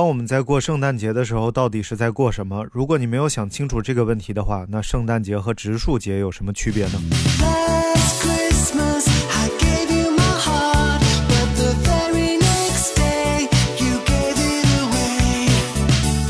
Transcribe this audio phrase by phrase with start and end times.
[0.00, 2.66] 当我们在过圣诞节的时候，到底是在过什么？
[2.72, 6.92] 如果你没有想清楚这个问题的话，那圣诞节和植树节有什么区别呢
[7.38, 13.42] ？Last Christmas, I gave you my heart, but the very next day,
[13.76, 15.50] you gave it away.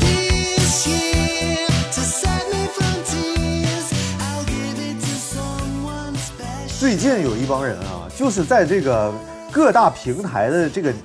[0.01, 6.77] This year, to save me from tears, I'll give it to someone special.
[6.77, 9.13] 最近有一帮人啊，就是在这个
[9.49, 10.97] 各大平台的这个尼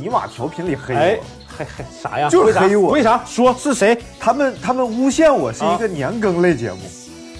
[0.00, 0.98] 尼玛调频里黑我。
[0.98, 1.16] 哎，
[1.64, 2.28] 还还啥呀？
[2.28, 3.22] 就是黑我为啥？
[3.26, 3.54] 说。
[3.58, 3.98] 是谁？
[4.18, 6.78] 他们他们诬陷我是一个年更类节目，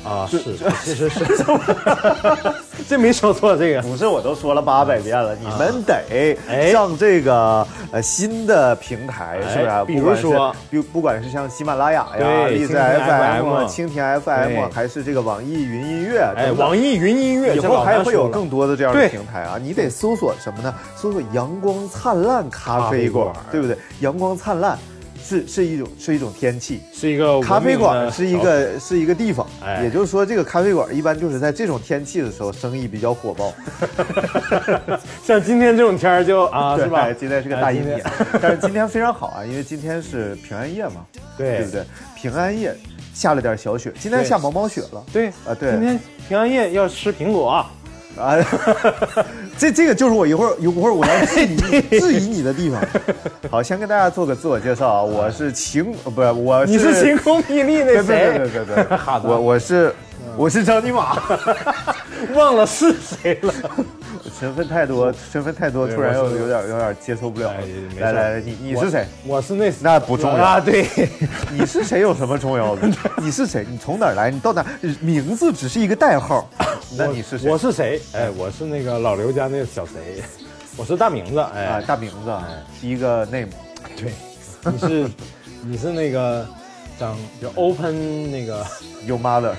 [0.04, 0.26] 啊？
[0.30, 1.24] 是，是是是，
[2.88, 3.82] 这没说错这个。
[3.82, 9.84] 不是我都说了八百遍了，你们得哎上这个呃新的平台，是不是啊？
[9.84, 20.74] 比如说比不管是像喜马拉雅呀、对荔枝蜻蜓 FM、蜻蜓 FM，还是这个网易云音乐哎，网易云音乐以后还会有更多的这样的平台啊，你得搜索什么呢？
[20.96, 23.76] 搜索“阳光灿烂咖啡馆”，对不对？
[24.00, 24.78] 阳光灿烂
[25.22, 33.52] 是是一种是一种天气，是一个咖啡馆是一个是一个地方，哎也就是说，这个咖啡馆一般就是在这种天气的时候生意比较火爆
[35.24, 37.12] 像今天这种天儿就啊，是吧？
[37.12, 38.04] 今天是个大阴哎天，
[38.40, 41.04] 但是今天非常好啊，因为今天是平安夜嘛，
[41.36, 41.84] 对对不对？
[42.16, 42.74] 平安夜
[43.14, 45.98] 下了点小雪，今天下毛毛雪了对啊，对今天
[46.28, 47.70] 平安夜要吃苹果啊，
[48.20, 48.36] 啊，
[49.56, 51.56] 这这个就是我一会儿一会儿我要 质疑
[51.98, 52.80] 质疑你的地方。
[53.50, 58.38] 好，先跟大家做个自我介绍啊，我是晴，呃不是我是你是晴空霹雳那 谁对谁？
[58.38, 59.94] 对对 对对，好的我我是
[60.36, 61.18] 我是张尼玛，
[62.34, 63.52] 忘了是谁了。
[64.38, 67.58] 身份太多，身份太多，突然又有点有点接受不了了
[67.98, 69.04] 来来来，你你是谁？
[69.26, 70.86] 我是那那不重要啊，对，
[71.52, 72.88] 你是谁有什么重要的？
[73.18, 73.66] 你是谁？
[73.68, 74.30] 你从哪儿来？
[74.30, 74.64] 你到哪？
[75.00, 76.48] 名字只是一个代号。
[76.96, 77.50] 那你是谁？
[77.50, 78.00] 我是谁？
[78.12, 80.22] 哎，我是那个老刘家那个小谁，
[80.76, 81.40] 我是大名字。
[81.54, 82.36] 哎，啊，大名字，
[82.80, 83.48] 第一个 name。
[83.96, 84.12] 对，
[84.72, 85.10] 你是
[85.62, 86.46] 你是那个
[86.98, 88.66] 张就 open 那个
[89.06, 89.54] Your mother，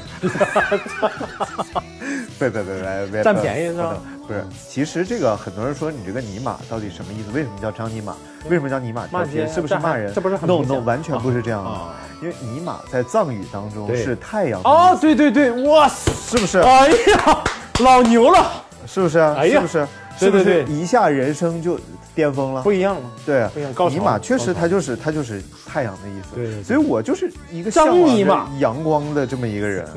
[2.39, 4.01] 别别别别别占便宜是吧？
[4.31, 7.31] 不是，其实这个很多人说你这个尼玛到底什么意思？
[7.31, 8.15] 为什么叫张尼玛？
[8.49, 9.47] 为什么叫尼玛调频？
[9.47, 10.13] 是不是骂人？
[10.13, 11.95] 这不是很 no no，完全不是这样的啊。
[12.21, 16.59] 因为尼玛在藏语当中是太阳哦，，对对对，哇塞，是不是？
[16.59, 17.43] 哎呀，
[17.79, 18.51] 老牛了，
[18.85, 19.35] 是不是啊？
[19.37, 19.87] 哎呀是不是？
[20.19, 21.79] 对是不是一下人生就
[22.13, 22.71] 巅峰了不？
[22.71, 23.01] 一样了。
[23.25, 23.47] 对
[23.89, 26.35] 尼玛确实它就是它就是太阳的意思。
[26.35, 29.87] 对所以我就是一个张尼玛阳光的这么一个人。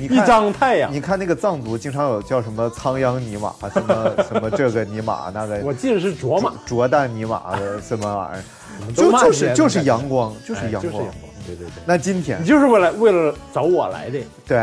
[0.00, 8.42] 你一张太阳，你看那个藏族经常有叫什么仓央尼玛，什么什么这个尼玛那个 我记得是卓玛，卓旦尼玛的什么玩意
[8.88, 11.04] 儿，就就是就是阳光，就是阳光哎就是阳。
[11.04, 11.14] 光，
[11.46, 14.56] 对对对，那今天你就是为了为了找我来的，对，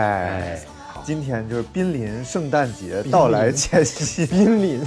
[1.07, 4.81] 今天就是濒临圣诞节到来前夕，濒临，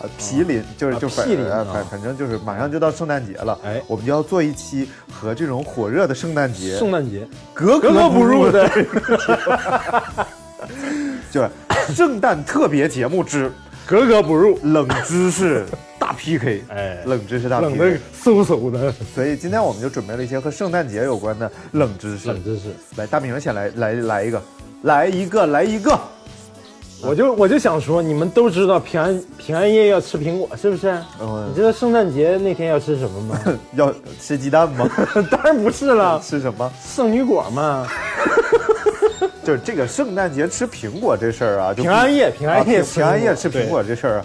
[0.00, 3.82] 呃，毗邻就是啊就反毗邻反反正就是马上就到圣诞节了，哎。
[3.88, 7.26] 我们就要做一期和这种火热的圣诞节圣诞节。
[7.52, 8.86] 格格格不入的，的，
[11.32, 11.50] 就是
[11.92, 13.50] 圣诞特别节目之
[13.84, 15.66] 格格不入，冷知识
[15.98, 16.98] 大 PK，哎。
[17.04, 17.98] 冷知识大 PK 的。
[18.22, 18.94] 嗖嗖的。
[19.12, 22.28] 所以今天我们就准备了一些和圣诞节有关的冷知识。
[22.28, 22.72] 冷知识。
[22.94, 24.40] 来，大明先来来来一个，
[24.84, 25.98] 来一个，来一个。
[27.02, 30.90] 我就我就想说，你们都知道平安平安夜要吃苹果，是不是？
[31.20, 33.40] 嗯你知道圣诞节那天要吃什么吗？
[33.76, 34.88] 要吃鸡蛋吗？
[35.30, 36.70] 当然不是了，吃什么？
[36.82, 37.86] 圣女果嘛。
[39.44, 44.24] 就是这个圣诞节吃苹果这事儿啊，就平安夜平安夜平安夜吃苹果这事儿啊，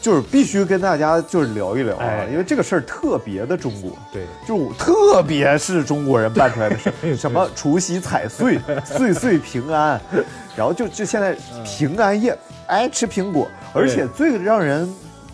[0.00, 3.90] 就是必须跟大家就是聊一聊啊哎，因为这个事儿特别的中国。
[4.12, 10.00] 对，就特别是中国人办出来的事儿， 什么除夕踩岁， 岁岁平安，
[10.56, 12.36] 然后就就现在平安夜，
[12.66, 14.88] 哎，吃苹果，而且最让人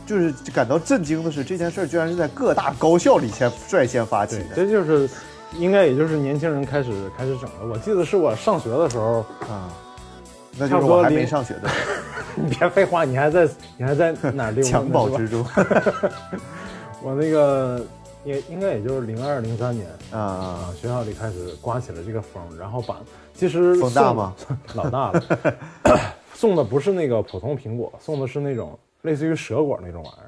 [0.06, 4.56] 就是感到震惊的是，这件事儿居然是在各大高校里先率先发起，的。
[4.56, 5.08] 这就是
[5.56, 7.72] 应该也就是年轻人开始开始整了。
[7.72, 9.68] 我记得是我上学的时候，啊，
[10.58, 11.74] 那就是我还没上学的时
[12.36, 15.44] 你别废话，你还在你还在哪儿襁褓之中。
[17.02, 17.84] 我那个
[18.24, 22.98] 也应该也就是零二零三年啊，学校里开始刮起了这个风，然后把
[23.34, 24.34] 其实风大吗？
[24.74, 25.22] 老大了，
[26.34, 30.23] 送的不是那个普通苹果，送的是那种类似于蛇果那种玩意儿，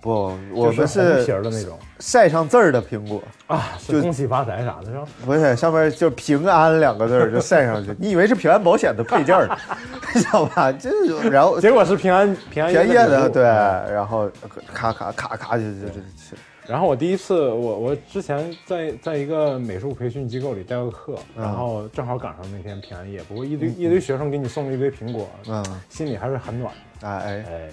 [0.00, 5.04] 不，我们是红皮儿的那种晒上字儿的苹果，啊，就恭喜发财啥的是吧？
[5.24, 9.58] 不是上面就平安两个字儿就晒上去，你以为是平安保险的配件儿呢，
[10.14, 10.70] 知道吧？
[10.72, 14.30] 这就然后结果是平安平安便宜的，对，然后
[14.72, 16.36] 咔咔咔咔就就就就
[16.66, 27.08] 然后我第一次，我我之前在在一个美术培训机构里带过课，嗯然后正好赶上那天平安夜，不过一堆、一堆学生给你送了一堆苹果，嗯，心里还是很暖的。
[27.08, 27.68] 哎哎，哎，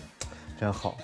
[0.58, 0.96] 真好。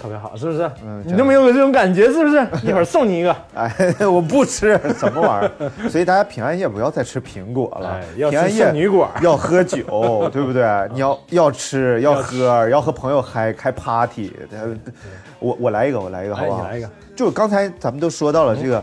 [0.00, 0.70] 特别好，是不是？
[0.84, 2.46] 嗯你都没有这种感觉，是不是？
[2.62, 3.72] 一会儿送你一个，哎，
[4.06, 10.64] 我不吃什么玩意儿， 所以大家平安夜不要再吃苹果了哎，要平安夜女果要喝酒，对不对？
[10.92, 14.32] 你要要吃要喝，要和朋友嗨开 party。
[14.52, 14.74] 呃
[15.38, 16.62] 我我来一个，我来一个，好哎，不好？
[16.62, 18.82] 你来一个，就刚才咱们都说到了这个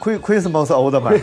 [0.00, 1.20] Chris Christmas Old Man，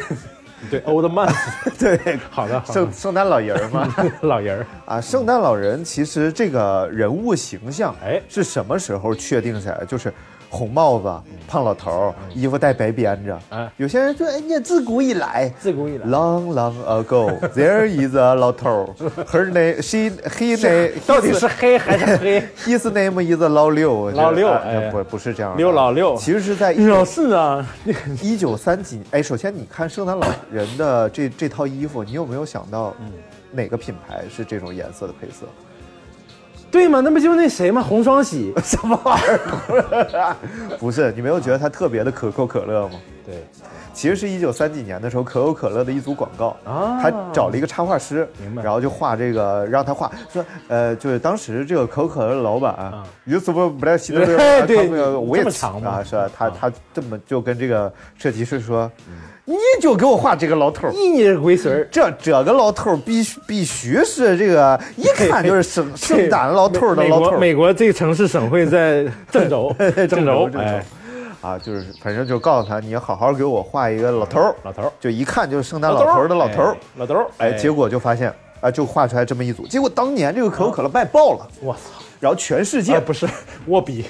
[0.69, 1.27] 对，Old Man，
[1.79, 3.95] 对，好的，好的圣，圣诞老人儿嘛。
[4.21, 9.85] 老人儿，啊，圣诞老人其实这个人物形象，哎是什么时候确定下来？
[9.85, 10.13] 就是
[10.53, 11.11] 红帽子、
[11.47, 13.35] 胖老头儿，衣服带白边着。
[13.49, 15.51] 啊有些人说，哎呀，自古以来。
[15.59, 18.87] 自古以来，Long, long ago, there is a 老头儿。
[19.25, 24.11] Her name, she, he name, 到底是黑还是 黑？his name is 老六。
[24.11, 24.53] 老六
[24.91, 25.57] 不不是这样的。
[25.57, 27.65] 六老六其实是在老四啊，
[28.21, 29.01] 一九三几。
[29.09, 32.93] 哎，首先你看圣诞老人的这这套衣服，你有没有想到，
[33.51, 35.47] 哪个品牌是这种颜色的配色？
[36.73, 37.01] 对吗？
[37.01, 37.83] 那不就是那谁吗？
[37.83, 40.35] 红双喜， 什么玩意儿？
[40.79, 42.99] 不是，你没有觉得它特别的可口可乐吗？
[43.23, 43.35] 对，
[43.93, 52.91] 其实是一九三几年的时候，可口可乐的一组广告啊他找了一个插画师，明白然后就画这个，让他画，说，呃，就是当时这个可口可乐的老板，
[53.25, 54.25] 有什么不太记得？
[54.65, 56.29] 对我也啊，是吧？
[56.35, 58.91] 他啊他这么就跟这个设计师说，
[59.45, 60.93] 你就给我画这个老头儿。
[60.93, 67.37] 一年龟孙儿，这这个老头儿必须必须是这个， 一看就是圣圣诞老头儿的老头儿。
[67.37, 69.75] 美国这个城市省会在郑州，
[70.09, 70.85] 郑州，郑州哎，
[71.41, 76.77] 啊，就是反正就告诉他，你好好给我画一个老头儿，老头儿，就一看就是圣诞老头儿的老头儿哎。
[76.97, 79.67] 老头儿，哎，结果就发现啊，就画出来这么一组。
[79.67, 81.79] 结果当年这个可口可乐卖爆了，我操，
[82.23, 83.27] 然后全世界啊不是
[83.67, 84.05] 握笔，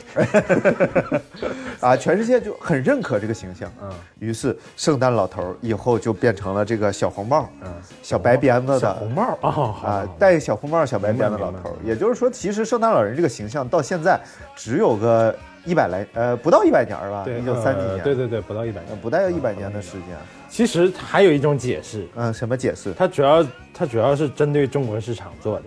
[1.79, 3.67] 啊，全世界就很认可这个形象。
[3.81, 3.89] 嗯，
[4.19, 7.73] 于是圣诞老头儿以后就变成了这个小红帽，嗯，
[8.03, 11.75] 小白鞭子的小红帽啊，好啊，戴小红帽、小白鞭的老头。
[11.83, 14.21] 也就是说，其实圣诞老人这个形象到现在
[14.55, 18.91] 只有个一百来呃不到一百年儿吧，对，一九三几呃年，对对对，不到一百年。
[18.91, 20.15] 呃不到一百年的时间。
[20.47, 22.93] 其实还有一种解释，嗯，什么解释？
[22.93, 23.43] 它主要
[23.73, 25.63] 它主要是针对中国市场做的，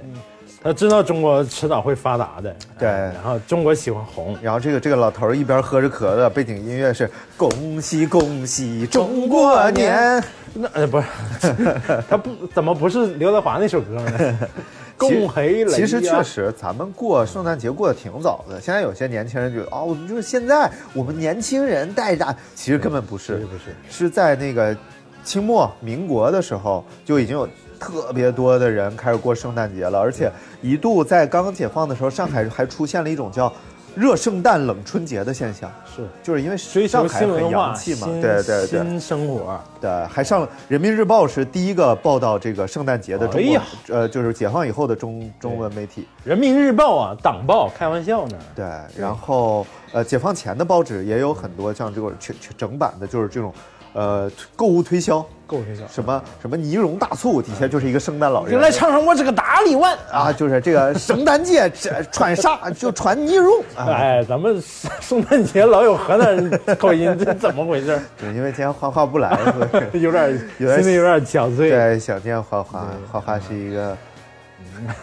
[0.66, 7.08] 他知道中国迟早会发达的，对哎然后中国喜欢红，然后这个这个老头儿一边喝着可乐，背景音乐是
[7.38, 10.20] “恭喜恭喜中国年
[10.54, 11.00] 那呃不
[11.40, 11.72] 是，
[12.08, 14.38] 他不怎么不是刘德华那首歌呢？”。
[14.98, 15.68] 恭喜雷呀！
[15.76, 18.58] 其实确实，咱们过圣诞节过得挺早的。
[18.60, 24.74] 现在有些年轻人觉得，哦，我们就是现在我们年轻人带着，其实根本不是不是，是在那个
[25.22, 27.46] 清末民国的时候就已经有
[27.78, 30.30] 特别多的人开始过圣诞节了，而且
[30.60, 33.52] 一度在刚刚解放的时候，上海还出现了一种叫
[33.94, 38.66] “热圣诞冷春节”的现象，是就是因为追求上海很洋气嘛，对对对。
[38.66, 39.58] 新生活。
[39.80, 46.06] 对，还上了《人民日报》是第一个报道这个圣诞节的中国，哎呃，就是解放以后的中中文媒体。
[46.24, 48.36] 人民日报啊，党报，开玩笑呢。
[48.54, 48.66] 对，
[48.98, 53.54] 然后呃，解放前的报纸也有很多像这个全全整版的，就是这种
[53.94, 55.82] 呃购物推销，够学校。
[55.88, 64.60] 什么什么呢绒大醋，底下就是一个圣诞老人就来尝尝我这个大力丸啊，就是这个圣诞节 这穿啥就穿呢绒啊，哎，咱们
[65.00, 68.00] 圣诞节老有河南人口音，这怎么回事？
[68.18, 69.38] 对因为今天花花不来，
[69.94, 71.70] 有点有点心里有点憔悴。
[71.70, 73.96] 对想念花花，花花是一个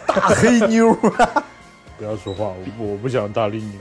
[0.06, 1.44] 大黑妞啊
[1.98, 3.78] 不要说话，我不我不想搭理你。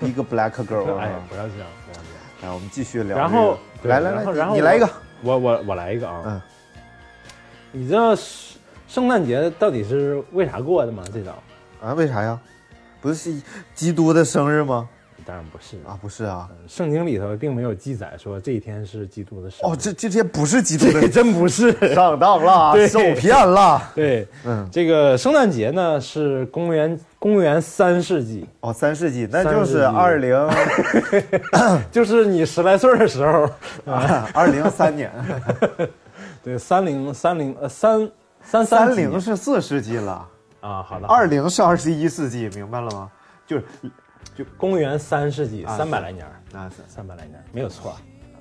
[0.00, 1.02] ，Big Black Girl 啊。
[1.02, 2.42] 哎，不要这样，不要这样。
[2.42, 3.16] 来，我们继续聊。
[3.16, 4.88] 然后来来来，然后你来一个。
[5.22, 6.22] 我我我来一个啊。
[6.26, 6.42] 嗯。
[7.72, 11.02] 你知道圣圣诞节到底是为啥过的吗？
[11.12, 11.42] 这早
[11.82, 11.92] 啊？
[11.94, 12.40] 为啥呀？
[13.00, 13.40] 不是
[13.74, 14.88] 基督的生日吗？
[15.28, 15.76] 当然不是。
[15.86, 16.48] 啊，不是啊。
[16.66, 19.70] 圣经里头并没有记载说这一天是基督的生日。
[19.70, 21.70] 哦，这这些不是基督的这 真不是。
[21.94, 22.88] 上当了， 对。
[22.88, 23.82] 受骗了。
[23.94, 30.48] 对，嗯，这个圣诞节呢是公元公元三世纪，哦，三世纪，那就是二零
[31.92, 33.50] 就是你十来岁的时候，
[33.92, 35.12] 啊二零三年，
[36.42, 40.26] 对，三零三零呃三三几三零是四世纪了，
[40.60, 43.10] 啊，好的，二零是二十一世纪，明白了吗？
[43.46, 43.64] 就是
[44.56, 47.96] 公元三世纪啊三百来年儿，啊，是三百来年儿没有错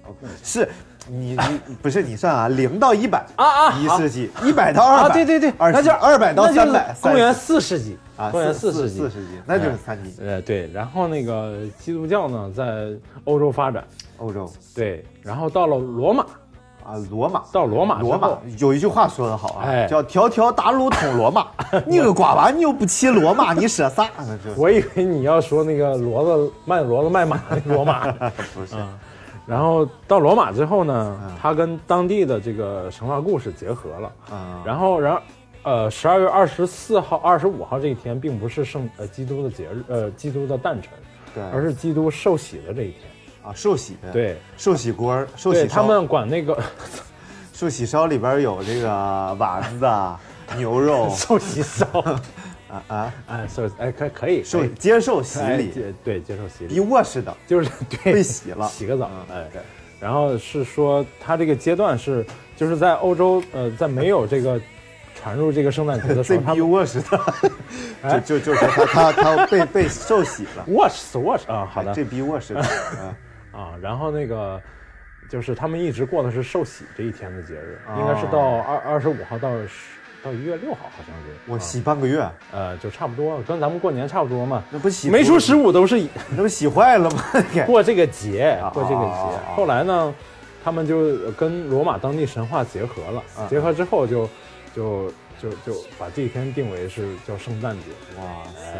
[0.06, 0.68] ，OK，是，
[1.08, 1.38] 你
[1.68, 10.14] 你不是你算啊，零到一百啊啊一世纪，一百到二啊，百，对对对，二那就二百到三百，公元四世纪啊，公元四世纪四世纪，那就是三纪。
[10.22, 12.90] 呃，对，然后那个基督教呢，在
[13.26, 13.84] 欧洲发展，
[14.18, 16.26] 欧洲对，然后到了罗马，
[16.88, 17.44] 啊，罗马。
[17.52, 21.48] 到罗马罗马，有一句话说得好啊，哎叫“条条大路通罗马”。
[21.86, 24.06] 你个瓜娃，你又不骑罗马， 你说啥？
[24.44, 28.10] 就是我以为你要说那个骡子卖骡子卖马那个罗马，
[28.54, 28.76] 不是
[29.46, 34.62] 然后到罗马之后呢嗯，它跟当地的这个神话故事结合了，啊？
[34.66, 35.22] 然后然
[35.64, 40.92] 呃，十二月二十四号、二十五号这一天，并不是圣呃基督的节日，呃，基督的诞辰，
[41.34, 43.07] 对，而是基督受洗的这一天。
[43.48, 46.58] 啊受洗的，，对，寿喜锅儿、寿喜对他们管那个
[47.54, 50.20] 寿喜烧里边有这个丸子啊、
[50.58, 51.86] 牛肉 受洗烧，
[52.70, 55.72] 啊啊，哎，受哎可可以受接受洗礼，
[56.04, 57.36] 对接受洗比礼，我似的。
[57.48, 57.70] 就是
[58.04, 59.62] 对被洗了洗个澡，哎对。
[60.00, 62.24] 然后是说，他这个阶段是，
[62.56, 64.62] 就是在欧洲，呃，在没有这个
[65.16, 67.20] 传入这个圣诞节的时这候， 他一卧室的，
[68.04, 73.16] 哎就就就是他他他被被受洗了，wash wash 啊，好的这逼我似的，啊
[73.58, 74.62] 啊，然后那个
[75.28, 79.70] 就是他们一直过的是受洗这一天的节日，哦应该是到二二十五号到十
[80.24, 81.36] 到一月六号，好像是。
[81.48, 84.64] 我啊洗半个月，呃，就差不多，跟咱们过年差不多嘛。
[84.70, 87.24] 那不洗没出十五都是以那不洗坏了吗？
[87.66, 89.08] 过这个节，过这个节。
[89.10, 90.14] 哦后来呢，
[90.64, 94.30] 他们就跟罗马当地神话结合了，嗯结合之后就
[94.76, 95.12] 就
[95.42, 97.86] 就就把这一天定为是叫圣诞节。
[98.20, 98.78] 哇塞，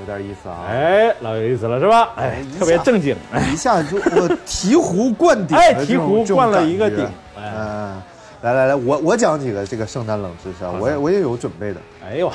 [0.00, 0.66] 有点意思啊！
[0.68, 2.10] 哎，老有意思了是吧？
[2.16, 3.16] 哎特别正经。
[3.32, 7.06] 哎一下就我醍醐灌顶哎，醍醐灌了一个顶。。
[7.36, 8.00] 嗯，
[8.42, 12.30] 来来来，我我讲几个这个圣诞冷知识啊，我也我也有准备的，哎呦，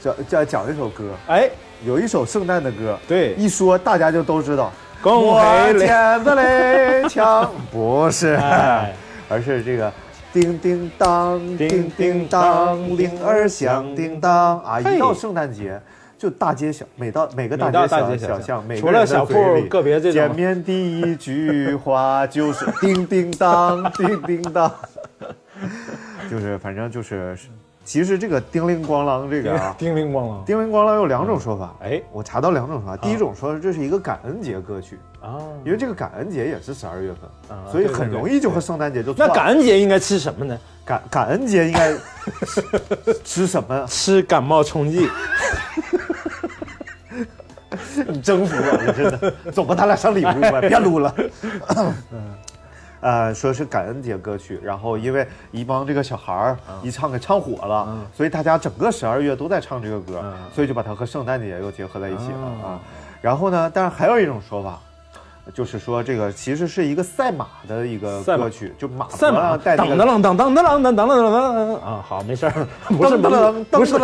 [0.00, 1.48] 讲讲讲一首歌，哎，
[1.84, 4.72] 有一首圣诞的歌，对，一说大家就都知道。
[5.02, 5.80] 恭我喜你。
[5.80, 8.92] 牵着雷枪，不是，哎
[9.28, 9.92] 而是这个
[10.32, 14.80] 叮叮当，叮叮当，铃儿响叮当啊！
[14.80, 15.80] 一到圣诞节，
[16.24, 19.34] 就大街小，每到每个大街小大街小巷除了小铺
[19.68, 24.74] 个别这种见面第一句话就是 叮叮当， 叮叮当，
[26.30, 27.36] 就是反正就是，
[27.84, 29.76] 其实这个叮铃咣啷这个啊。
[29.76, 30.42] 叮铃咣啷。
[30.44, 32.96] 叮铃咣啷有两种说法，哎我查到两种说法。
[32.96, 40.58] 第一种说这是一个感恩节歌曲，啊，因为这个感恩节也是十二月份，啊所以很容易就和圣诞节就那感恩节应该吃什么呢？
[40.86, 43.84] 感感恩节应该吃吃什么？
[43.86, 45.06] 吃感冒冲剂。
[48.14, 49.34] 你征服我了，真的。
[49.50, 51.14] 走吧，咱俩上礼物吧，别撸了。
[53.00, 62.80] 呃，说是感恩节歌曲，然后因为一帮这个小孩儿一唱给唱火了，所以大家整个十二月都在唱这个歌，嗯所以就把它和圣诞节又结合在一起了哦啊。
[63.20, 64.80] 然后呢，但是还有一种说法，
[65.52, 73.98] 就是说这个其实是一个赛马的一个歌曲，就马赛马，上带这个当当当当当当当当当啊，好，没事儿，不是蒙古，不是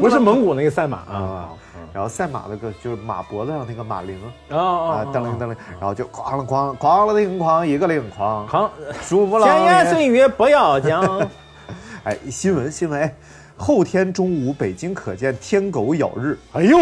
[0.00, 1.48] 不是蒙古那个赛马啊啊。
[1.92, 4.18] 然后赛马的歌就是马脖子上那个马铃。
[4.48, 8.70] 啊啊啊，噔铃噔铃，然后就哐啷哐哐了铃哐一个铃哐，好，
[9.02, 9.92] 数不闲言了。
[9.92, 11.28] 碎语不要讲。
[12.04, 13.14] 哎，新闻新闻，哎，
[13.56, 16.78] 后天中午北京可见天狗咬日，哎呦，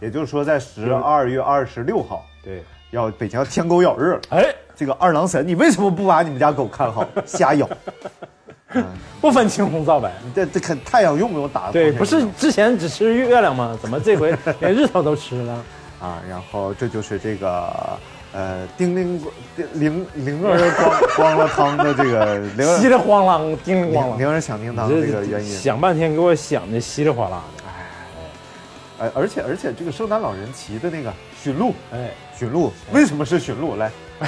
[0.00, 4.20] 也就是说在十二月二十六号对，要北京要天狗咬日了。
[4.30, 7.04] 哎，这个二郎神，你为什么不把你们家狗看好？
[7.26, 7.68] 瞎咬，
[9.20, 10.12] 不分青红皂白。
[10.34, 11.70] 这这看太阳用不用打？
[11.70, 13.78] 对，不是之前只吃月亮吗？
[13.80, 15.64] 怎么这回 连日头都吃了？
[16.00, 17.98] 啊，然后这就是这个
[18.32, 19.22] 呃叮铃
[19.54, 22.42] 叮铃铃儿咣咣了汤的这个
[22.78, 24.18] 稀里哗啦，叮铃咣啷。
[24.18, 25.48] 铃铃儿响叮当的这个原因。
[25.48, 27.62] 想半天给我想的稀里哗啦的。
[29.04, 32.10] 哎，而且而且这个圣诞老人骑的那个驯鹿，哎，
[32.42, 33.76] 驯鹿为什么是驯鹿？
[33.76, 33.88] 来，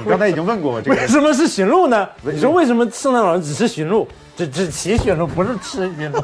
[0.00, 2.08] 你刚才已经问过我这个 为什么是驯鹿呢？
[2.22, 6.20] 你说为什么圣诞老人只吃驯鹿，只只骑驯鹿，不是吃驯鹿？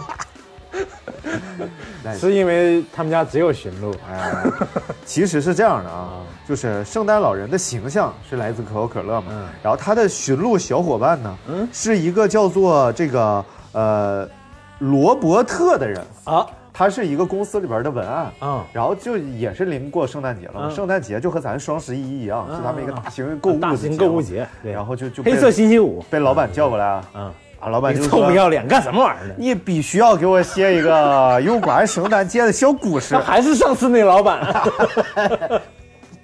[2.19, 3.95] 是因为他们家只有驯鹿。
[4.11, 4.43] 哎，
[5.07, 14.29] 其实是这样的啊，就是圣诞老人的形象是来自可口可乐嘛，嗯然后他的驯鹿小伙伴呢，嗯是一个叫做这个呃
[14.81, 16.45] 罗伯特的人，啊
[16.81, 18.33] 他是一个公司里边的文案。
[18.41, 29.35] 嗯，然后就也是临过圣诞节了圣诞节就和咱双十一一样，是他们一个大型购物的大型购物，节，对然后就就黑色星期五，被老板叫过来啊，嗯，啊，老板就臭不要脸干什么玩意儿呢？
[29.37, 33.15] 你必须要给我写一个有关圣诞节的小故事。
[33.21, 34.41] 还是上次那老板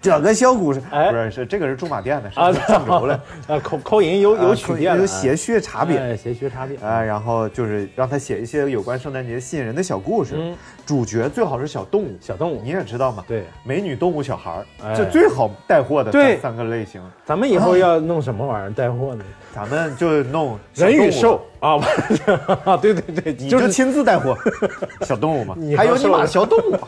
[0.07, 1.11] 这个小故事哎。
[1.11, 5.99] 不是是这个是驻马店的，是啊，上周了， 啊，口口音有有曲调的，有谐谑差别。
[5.99, 6.77] 哎谐谑差别。
[6.79, 10.57] 啊，然后就是让他写一些有关圣诞节吸引人的小故事，嗯。
[10.87, 12.63] 主角最好是小动物，小动物。
[12.63, 12.77] 你。
[12.77, 14.95] 也知道嘛，对，美女、动物、小孩儿，哎。
[14.95, 19.25] 这最好带货的三个类型，咱们以后要弄什么玩意儿带货呢？
[19.55, 21.41] 咱们就弄人与兽。
[21.61, 21.79] 啊，
[22.81, 24.37] 对对对，你就亲自带货。
[25.01, 26.79] 小动物嘛， 还有你妈和兽的小动物。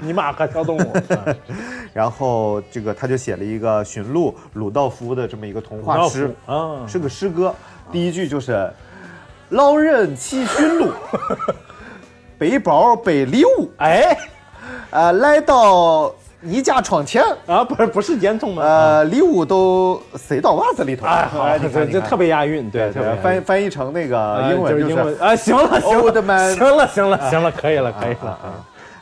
[0.00, 1.24] 尼玛和小动物，啊
[1.92, 7.54] 然后这个他就写了一个驯鹿鲁道夫的这么一个童话诗，啊，是个诗歌。
[7.90, 8.70] 第一句就是
[9.50, 10.92] “老人骑驯鹿，
[12.38, 14.16] 背包背礼物，哎，
[14.90, 18.62] 呃，来到你家窗前，啊，不是不是烟囱吗？
[18.62, 21.04] 呃，礼物都塞到袜子里头。
[21.06, 26.54] 哎，好，这这特别押韵，对，对对，特别翻翻译成那个啊英文就是英文啊，行了行了。
[26.54, 28.30] 行了 行了行了，可以了可以了。
[28.30, 28.54] 啊，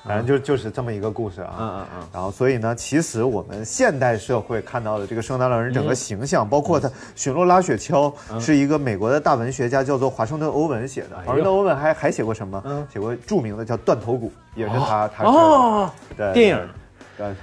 [0.09, 1.55] 反正就就是这么一个故事啊。
[1.61, 2.09] 嗯嗯嗯。
[2.13, 11.17] 然后，所以呢，其实我们现代社会看到的这个圣诞老人整个形象，包括他驯鹿拉雪橇，是一个美国的大文学家叫做华盛顿·欧文写的。
[11.25, 12.61] 华盛顿·欧文还还写过什么？
[12.65, 12.87] 嗯。
[12.91, 15.37] 写过著名的叫《断头谷》，也是他他写的。
[15.39, 16.69] 哦，对电影，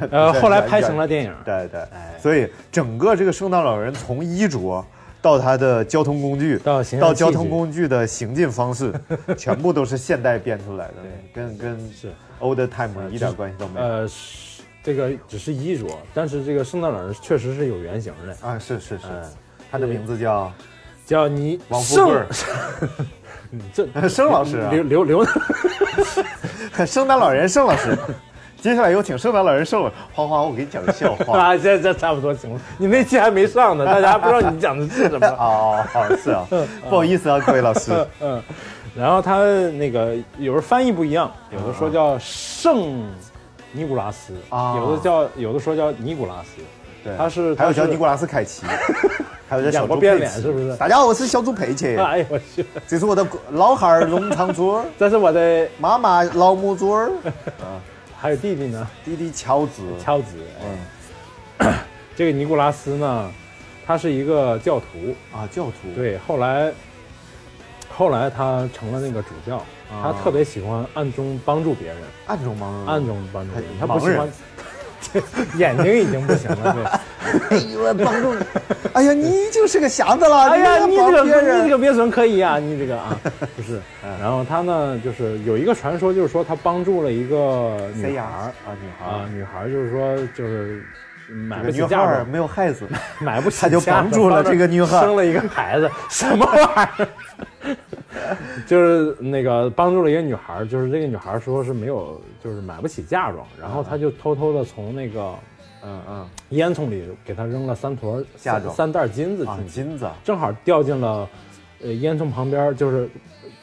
[0.09, 1.81] 呃，后来拍成了电影，对对。
[1.93, 4.83] 哎，所以整个这个圣诞老人从衣着
[5.25, 8.93] 到他的交通工具，到到交通工具的行进方式，
[9.35, 10.93] 全部都是现代编出来的，
[11.33, 12.11] 跟跟是。
[12.39, 13.85] old time 一点关系都没有。
[13.87, 19.07] 呃，是这个只是衣着，但是这个圣诞老人确实是有原型的，啊，是是是。
[19.07, 19.23] 哎，
[19.71, 20.53] 他的名字叫
[21.07, 22.21] 叫你王富贵
[23.73, 24.69] 这盛老师啊。
[24.71, 25.25] 刘刘刘，
[26.85, 27.97] 圣诞老人盛老师。
[28.65, 31.37] 接下来有请圣诞老人盛老师，花花，我给你讲个笑话。
[31.37, 35.27] 啊，这这差不多行了，你那期还没上呢，大家还不知道你讲的是什么。
[35.37, 35.85] 哦，
[36.23, 36.47] 是啊，
[36.89, 37.91] 不好意思啊，各位老师。
[38.19, 38.41] 嗯，
[38.97, 39.43] 然后他
[39.73, 43.03] 那个有时候翻译不一样，有的说叫圣
[43.71, 46.63] 尼古拉斯，啊有的叫有的说叫尼古拉斯，
[47.03, 48.65] 对，他是还有叫尼古拉斯凯奇，
[49.47, 50.17] 还有叫小猪佩奇。
[50.17, 50.75] 脸是不是？
[50.77, 57.11] 大家好，我是小猪佩奇，哎呦我去，这是我的老汉儿农场主，这是我的，妈妈老母猪儿，
[58.19, 59.83] 还有弟弟呢，弟弟乔子。
[59.99, 60.37] 乔子，
[61.59, 61.73] 嗯，
[62.15, 63.31] 这个尼古拉斯呢，
[63.85, 65.91] 他是一个教徒，啊，教徒。
[65.95, 66.71] 对，后来
[67.95, 72.91] 后来他成了那个主教，他特别喜欢暗中帮助别人，暗中帮助。
[72.91, 74.29] 暗中帮助他盲人他不喜欢。
[75.57, 76.83] 眼睛已经不行了，对。
[77.49, 78.39] 哎呦，帮助你。
[78.93, 80.49] 哎呀，你就是个瞎子了。
[80.49, 83.17] 哎呀，你这个你这个别损可以啊，你这个啊，
[83.55, 83.79] 不是。
[84.21, 90.83] 然后他呢，就是有一个传说，就是说他帮助了一个女孩儿啊，女孩啊，女孩儿就是说就是
[91.27, 92.85] 买个女嫁妆，没有孩子，
[93.19, 97.07] 买不起他就帮助了这个女孩儿生了一个孩子，什么玩意儿？
[98.67, 105.33] 就是那个帮助了一个女孩儿，就是这个女孩儿说是没有，就是买不起嫁妆，然后他就偷偷的从那个
[105.83, 108.73] 嗯嗯，烟囱里给她扔了三坨嫁妆。
[108.73, 109.71] 三三袋金子啊进，去。
[109.71, 110.09] 金子。
[110.23, 111.27] 正好掉进了
[111.81, 113.09] 呃烟囱旁边，就是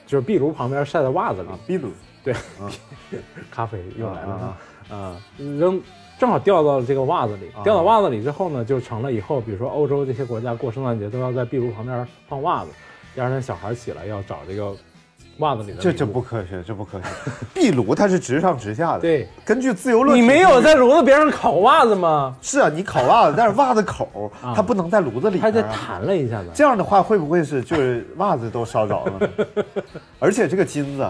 [0.07, 1.49] 就是壁炉旁边晒的袜子里。
[1.49, 1.89] 啊，秘鲁
[2.23, 2.35] 对，
[3.51, 4.33] 咖啡又来了。
[4.35, 4.57] 啊
[4.89, 5.17] 啊啊！
[5.59, 5.81] 扔
[6.19, 7.65] 正好掉到了这个袜子里，啊。
[7.65, 12.71] 掉到袜子里之后呢，就成了以后，比如说欧洲这些国家过圣诞节都要在壁炉旁边放袜子，
[13.15, 14.75] 第二天小孩起来要找这个
[15.39, 17.07] 袜子里的这这不科学，这不科学。
[17.55, 19.29] 壁炉它是直上直下的。，对。
[19.45, 22.35] 根据自由论，你没有在炉子边上烤袜子吗？
[22.41, 25.69] 是啊，你烤袜子，但是袜子口啊它不能在炉子里还边啊。
[25.69, 26.49] 得弹了一下子。
[26.55, 29.29] 这样的话，会不会是就是袜子都烧着了？
[30.19, 31.07] 而且这个金子，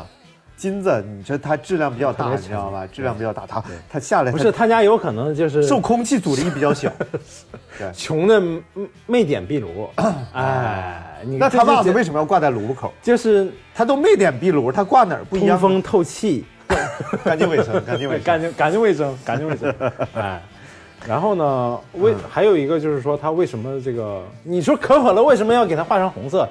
[0.62, 2.87] 金子，你说它质量比较大，你知道吧？
[2.87, 6.88] 质量比较大，它它下来它不是他家有可能就是受空气阻力比较小。
[7.92, 8.62] 穷的没
[9.07, 9.90] 没点壁炉，
[10.33, 12.92] 哎，你那他袜子这为什么要挂在炉口？
[13.03, 15.59] 就是他都没点壁炉，他挂哪儿不一样？
[15.59, 16.44] 通风透气，
[17.25, 18.22] 干净卫生，干净卫生。
[18.25, 19.75] 干净干净卫生，干净卫生，
[20.14, 20.40] 哎。
[21.05, 24.22] 然后呢，为还有一个就是说，他为什么这个？
[24.44, 26.48] 你说可口可乐为什么要给它画成红色？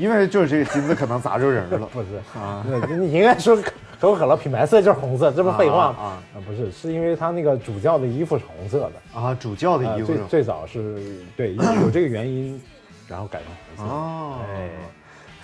[0.00, 1.86] 因为就是这个金子可能砸着人了。
[1.92, 2.08] 不是。
[2.38, 5.96] 啊，你你应该说可口可乐品牌色就是红色，这不废话吗？
[5.98, 10.06] 啊啊，不是，是因为他那个主教的衣服是红色的，啊，主教的啊衣服。
[10.06, 12.58] 最最早是对有有这个原因，
[13.06, 13.94] 然后改成红色。
[13.94, 14.70] 哦，哎，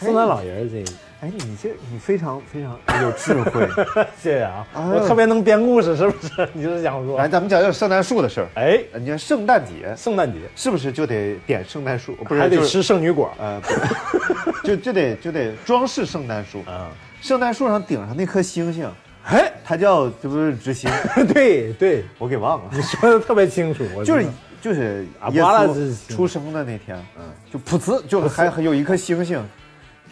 [0.01, 0.93] 圣诞老爷儿这个。
[1.23, 3.67] 哎，你这你非常非常有智慧。
[4.21, 6.47] 谢谢啊，哎我特别能编故事，是不是？
[6.53, 7.27] 你就是想说来，？
[7.27, 8.49] 咱们讲讲圣诞树的事儿。
[8.55, 12.15] 哎，你看圣诞节圣诞节是不是就得点圣诞树？
[12.17, 16.63] 不是，还得吃圣女果，呃，不 就就得就得装饰圣诞树。
[16.69, 16.87] 嗯，
[17.23, 18.87] 圣诞树上顶上那颗星星，
[19.25, 20.91] 哎，它叫这不是执行，
[21.33, 22.71] 对对，我给忘了。
[22.73, 24.27] 你说的特别清楚，我就是
[24.61, 29.43] 就是啊耶稣出生的那天，嗯，就噗呲，就还还有一颗星星，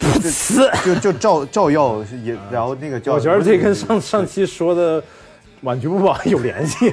[0.01, 5.03] 噗呲，就就照照耀也，然后那个叫我觉得这跟上上期说的
[5.63, 6.93] 晚局不保有联系。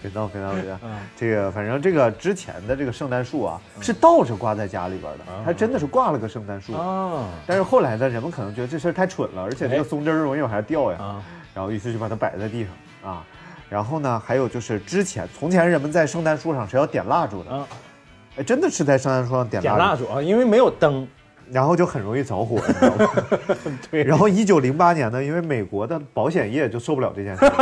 [0.00, 0.78] 别闹别闹别闹，
[1.16, 6.72] 这个反正这个之前的这个圣诞树啊，是倒着挂在家里边的，还真的是挂了个圣诞树。
[6.72, 7.28] 啊。
[7.46, 9.84] 但是后来呢，人们可能觉得这事儿太蠢了，而且这个哎。
[9.84, 11.22] 松针儿容易往下掉呀，啊，
[11.54, 12.64] 然后于是就把它摆在地
[13.02, 13.24] 上啊。
[13.68, 17.66] 然后呢，还有就是之前从前人们在圣诞树上是要点蜡烛的，啊，
[18.36, 21.06] 哎，真的是在圣诞树上点点蜡烛，蜡烛啊，因为没有灯，
[21.50, 23.10] 然后就很容易着火，你知道吗？
[23.90, 27.52] 对然后一九零八年呢，因为美国的保险业就受不了这件事，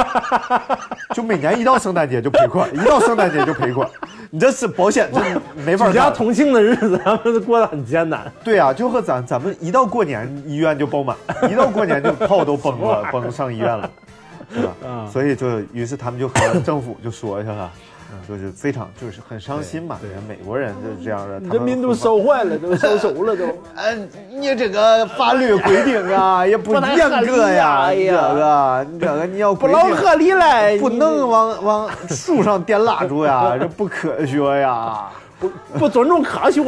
[1.13, 3.91] 就每年一到圣诞节就赔款，一到圣诞节就赔款，
[4.31, 5.21] 你这是保险这
[5.65, 6.15] 没法举家干。
[6.15, 8.31] 同庆的日子，他们过得很艰难。
[8.45, 11.17] 对啊，就和咱咱们一到过年医院就爆满，
[11.51, 13.91] 一到过年就炮都崩了， 崩上医院了。
[14.53, 14.73] 是吧？
[14.85, 17.71] 啊所以就于是他们就和政府就说去了。
[18.29, 23.45] 就是非常就是很伤心嘛，人美国人就是这样的，他人民都烧坏了，都烧熟了都。
[23.75, 23.97] 哎，
[24.31, 35.07] 你这个法律规定啊， 也不严格呀，你这个，你这个你要不老合理嘞，不能往往树上点蜡烛呀， 这不科学呀。
[35.41, 36.63] 不不尊重科学。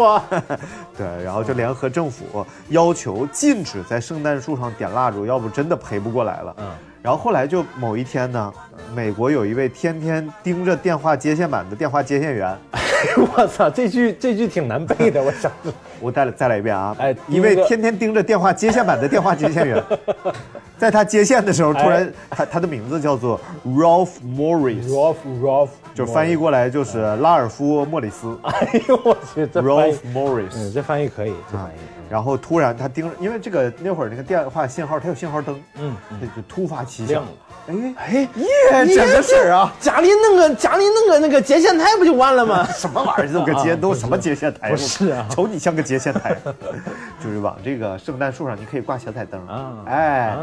[0.97, 2.25] 对，然后就联合政府
[2.71, 6.57] 要求禁止在圣诞树上点蜡烛，要不真的赔不过来了。
[6.57, 6.65] 嗯，
[7.03, 8.53] 然后后来就某一天呢，
[8.95, 12.57] 美国有一位天天盯着电话接线板的电话接线员，
[13.37, 15.51] 我操，这句这句挺难背的，我想。
[16.01, 16.97] 我再来再来一遍啊！
[16.99, 19.83] 哎一位天天盯着电话接线板的电话接线员，
[20.79, 24.89] 在他接线的时候，突然哎他他的名字叫做 Ralph Morris。
[24.89, 30.53] Ralph 就翻译过来就是拉尔夫·莫里斯 哎呦我去，这，Ralph，Morris。
[30.55, 37.31] 嗯，这翻译可以，这啊翻译，然后突然他盯着，因为这个那会儿那个电话信号它有信号灯，嗯，它就突发奇想亮了，
[37.67, 42.65] 哎哎，耶，你真的是啊，家里弄个家里弄个那个接线台不就完了吗？
[42.75, 43.33] 什么玩意儿？
[43.33, 44.71] 弄个接啊都什么接线台？
[44.71, 46.37] 不是啊瞅你像个接线台，
[47.23, 50.37] 就是往这个圣诞树上你可以挂小彩灯啊哎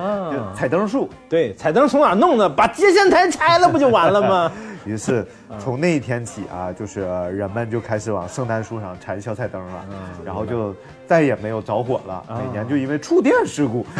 [0.55, 1.09] 彩灯树。
[1.27, 2.47] 对，彩灯从哪弄的？
[2.47, 4.51] 把接线台拆了不就完了吗？
[4.89, 5.25] 于是
[5.59, 10.75] 从那一天起啊，就是呃人们就开始往圣诞树上缠小彩灯了，嗯然后就
[11.05, 12.23] 再也没有着火了。
[12.27, 13.85] 每年就因为触电事故。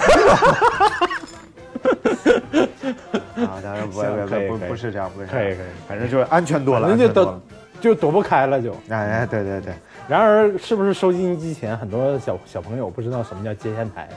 [3.39, 7.41] 啊，当然不不不不是这样，不是这样可以可以反正就是安全多了，反正就都安全多了。
[7.80, 8.73] 就躲不开了就。
[8.89, 9.73] 哎哎，对对对，
[10.08, 14.10] 然而，是不是收音机前很多小小朋友不知道什么叫接线台？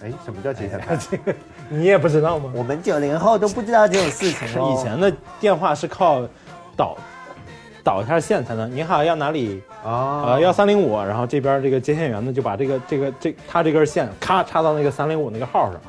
[0.00, 0.06] 是。
[0.06, 0.98] 哎，什么叫接线员？
[1.10, 1.34] 这个
[1.68, 2.50] 你也不知道吗？
[2.54, 6.22] 我们九零后都不知道这种事情哦以前的电话是靠
[6.76, 6.96] 导
[7.84, 8.74] 导一下线才能。
[8.74, 9.62] 你好，要哪里？
[9.84, 15.80] 啊呃，要三零五，然后这边这个接线员呢就把这个这个这他这根线咔插到那个三零五那个号上，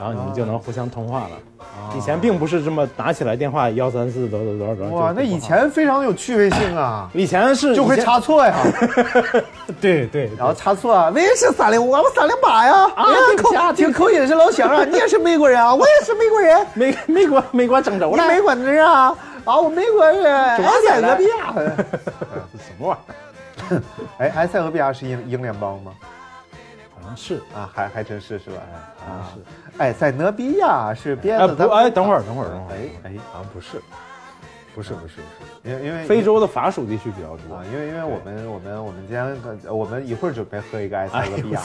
[0.00, 1.30] 然后你们就能互相通话了。
[1.94, 4.94] 以前并不是这么拿起来电话幺三四多少多少多少。
[4.94, 8.56] 哇，那以前非常有趣味性啊，以前是就会插错呀，
[9.78, 23.82] 对对，然后插错啊，喂是三零五，我三零八呀，啊对不起啊听口音是老乡啊， 你也是美国人啊，我也是美国人，美美国美国郑州的你美国人啊，啊我美国人，中埃塞俄比亚，什么玩意儿？
[24.18, 25.92] 哎，埃塞俄比亚是英英联邦吗？
[27.16, 28.56] 是啊，还还真是是吧？
[28.98, 29.40] 好像是。
[29.78, 33.80] 哎塞俄比亚是别哎不，哎，等会儿，等会儿，等会儿，哎哎，好像不是，
[34.74, 35.20] 不是，不是，不是，
[35.62, 37.64] 因为因为非洲的法属地区比较多啊，。
[37.72, 41.60] 因为因为我们我们我们今天呃我们一会儿准备喝一个埃塞俄比亚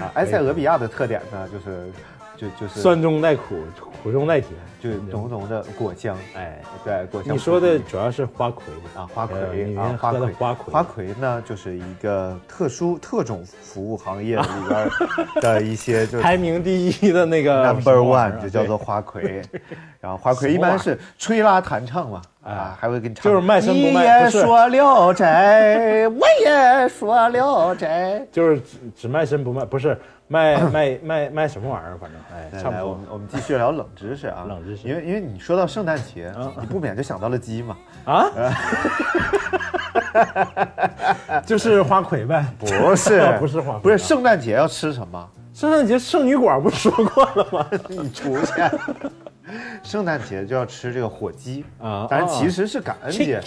[0.00, 1.90] 啊，埃塞俄比亚的特点呢就是
[2.36, 3.56] 就就是酸中带苦，
[4.02, 4.52] 苦中带甜。
[4.78, 7.34] 就浓浓的果香，哎，对果香。
[7.34, 8.62] 你说的主要是花魁
[8.94, 14.88] 啊，花呃魁啊，花魁，花魁花魁呢，就是一个特殊特种服务行业里边
[15.42, 19.42] 的一些就是排名第一的那个 number one 就叫做花魁，
[19.98, 28.24] 然后花魁一般是吹拉弹唱嘛，啊哎，还会给你唱，就是卖身不卖你也说聊斋，我也说聊斋。
[28.30, 32.88] 就是只只卖身不卖，不是卖 卖卖卖什么玩意儿，反正哎，差不多。
[32.90, 34.88] 我们我们继续聊冷知识啊， 冷知识。
[34.88, 38.26] 因为因为你说到圣诞节嗯，你不免就想到了鸡嘛，啊，
[41.46, 45.28] 就是花魁呗，不是 不是花魁不是圣诞节要吃什么？
[45.54, 47.66] 圣诞节圣女馆不是说过了吗？
[47.88, 48.70] 你出现。
[49.82, 53.40] 圣诞节就要吃这个火鸡啊但是其实是感恩节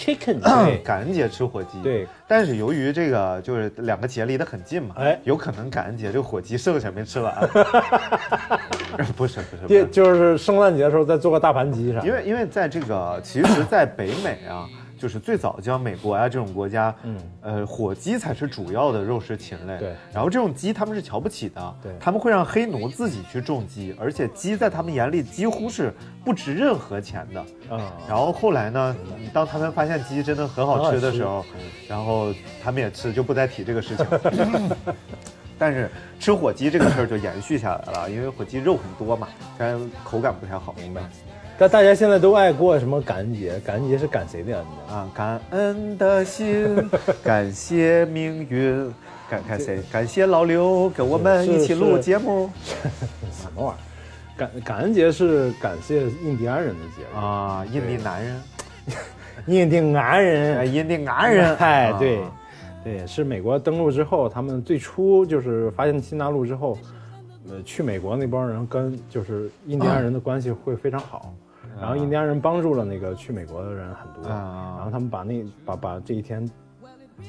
[0.82, 2.06] 感恩节吃火鸡，对。
[2.26, 7.34] 但是由于这个就是两个节离得很近嘛，哎有可能感恩节这个火鸡剩下没吃完。
[9.16, 12.06] 不是不是不，是，就是圣诞节的时候再做个大盘鸡啥的。
[12.06, 14.68] 因为因为在这个其实，在北美啊，
[15.00, 19.78] 就是最早像美国啊这种国家，嗯呃，火鸡才是主要的肉食禽类。
[19.78, 25.90] 对然后这种鸡他们是瞧不起的，对他们会让黑奴自己去种鸡，而且鸡在他们眼里几乎是
[26.22, 27.44] 不值任何钱的。
[27.70, 28.94] 嗯，然后后来呢，
[29.32, 31.42] 当他们发现鸡真的很好吃的时候，
[31.88, 32.30] 然后
[32.62, 34.06] 他们也吃，就不再提这个事情。
[35.58, 40.74] 但是吃火鸡这个事儿就延续下来了，因为火鸡肉很多嘛，但口感不太好。
[40.78, 41.02] 明白
[41.60, 43.60] 但大家现在都爱过什么感恩节？
[43.60, 44.94] 感恩节是感谁的恩呢？
[44.94, 45.10] 啊？
[45.14, 46.74] 感恩的心，
[47.22, 48.90] 感谢命运，
[49.28, 49.78] 感感谁？
[49.92, 52.48] 感谢老刘跟我们一起录节目
[53.30, 54.38] 什么玩意儿？
[54.38, 57.62] 感感恩节是感谢印第安人的节日，啊！
[57.70, 58.40] 印第男人，
[59.44, 62.20] 印第安哎，人， 印第安人，哎，啊对，
[62.82, 66.78] 对，是美国登陆之后，他们最初就是发现新大陆之后，
[67.50, 71.34] 呃，去美国那帮人跟就是印第安人的关系会非常好，
[71.78, 76.48] 然后印第安人帮助了那个去美国的人很多，啊然后他们把那把把这一天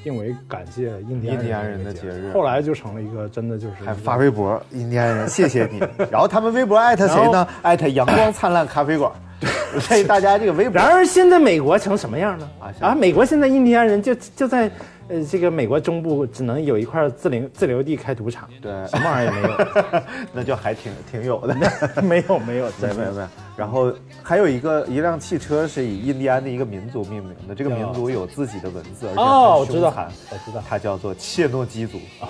[0.02, 5.80] 定为感谢印第安人的节日后来就成了一个真的就是还发微博，印第安人谢谢你。
[6.10, 7.46] 然后他们微博艾特谁呢？
[7.60, 9.12] 艾特阳光灿烂咖啡馆。
[9.80, 12.48] 所以大家这个微博然而现在美国成什么样了？
[12.60, 14.70] 啊是啊，美国现在印第安人就就在
[15.08, 20.02] 呃这个美国中部只能有一块自留自留地开赌场，对什么玩意儿也没有，
[20.32, 21.56] 那就还挺挺有的。
[22.02, 23.28] 没有没有，没有 没有没有。
[23.56, 31.98] 然后还有一个一辆汽车是以印第安的一个民族命名的，这个民族有自己的文字，而且哦，我知道很凶残，我知道，它叫做切诺基族。
[32.20, 32.28] 啊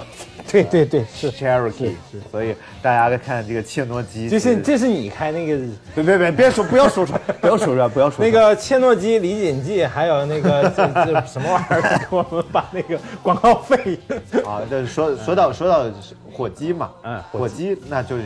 [0.51, 1.95] 对对对，是，（Cherokee）。
[2.31, 5.57] 所以大家看这个切诺基，这是这是你开那个
[5.95, 8.29] 别别别别说，不要说出来， 不要说出来，不要说出来。
[8.29, 13.99] 那个切诺基、李锦记，还有那个这这什么玩意儿， 我们把那个广告费。
[14.45, 15.87] 啊，这说说到说到
[16.31, 18.25] 火鸡嘛，嗯火火鸡那就是，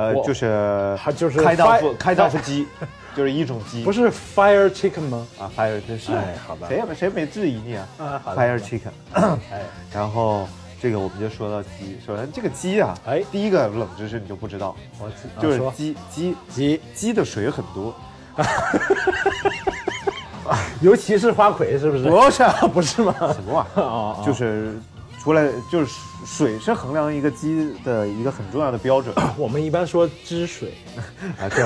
[0.00, 2.66] 呃，就是还就是开刀夫开刀夫鸡，
[3.14, 5.26] 就是一种鸡，不是 fire chicken 吗？
[5.38, 8.90] 啊，fire 真是，哎好吧谁也没谁没质疑你啊啊，fire chicken，
[9.52, 10.48] 哎，然后
[10.80, 15.10] 这个我们就说到鸡，首先这个鸡啊，哎第一个冷知识你就不知道，我
[15.42, 17.94] 就是鸡鸡鸡，鸡的水很多，
[20.80, 22.04] 尤其是花魁，是不是？
[22.04, 23.14] 不是不是吗？
[23.34, 24.24] 什么玩意儿？
[24.24, 24.74] 就是
[25.22, 29.14] 出来就是水是衡量一个鸡的一个很重要的标准。
[29.36, 30.72] 我们一般说汁水，
[31.38, 31.64] 啊，对，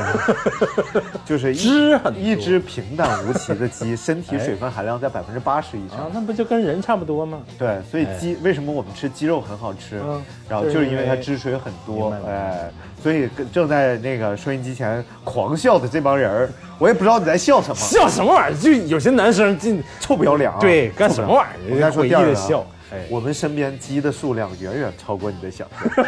[1.24, 7.40] 就是一汁很一只平淡无奇的鸡，身体水分含量在百分之八十以上啊。，那不就跟人差不多吗？
[7.56, 10.20] 对，所以鸡为什么我们吃鸡肉很好吃嗯？
[10.48, 18.58] 然后就是因为它汁水很多哎，所以正在那个收音机前狂笑的这帮人儿，我也不知道你在笑什么，笑什么玩意儿？
[18.58, 20.58] 就有些男生进臭不要脸啊！
[20.60, 21.74] 对干什么玩意儿？
[21.74, 22.66] 我该说第二个笑。
[22.92, 26.04] 哎，我们身边鸡的数量远远超过你的想象。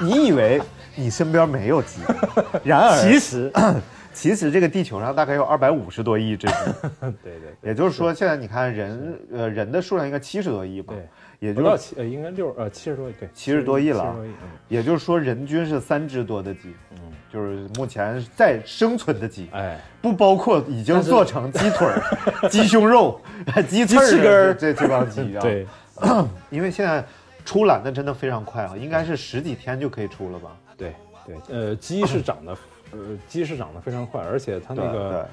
[0.00, 0.60] 你以为
[0.94, 2.00] 你身边没有鸡，
[2.64, 3.52] 然而其实，
[4.12, 6.54] 其实这个地球上大概有二百五十多亿只鸡，
[7.00, 10.94] 对对对，也就是说，现在你看人，呃，人的数量应该七十多亿吧？
[10.94, 14.02] 对，也就是不到七，呃，应该六呃七十多亿，对，70多亿了。
[14.02, 14.48] 啊七十多亿，嗯。
[14.68, 16.98] 也就是说，人均是三只多的鸡，嗯，
[17.34, 22.00] 就是目前在生存的鸡，哎，不包括已经做成鸡腿儿、
[22.48, 23.20] 鸡胸肉、
[23.68, 24.54] 鸡翅根儿。
[24.54, 25.42] 这这帮鸡啊。
[25.42, 25.66] 对，
[26.48, 27.04] 因为现在
[27.44, 30.56] 出栏的真的非常快啊，应该是十几天就可以出了吧？
[30.76, 30.94] 对
[31.26, 32.56] 对，呃，鸡是长得，
[32.92, 35.28] 呃，鸡是长得非常快，而且它那个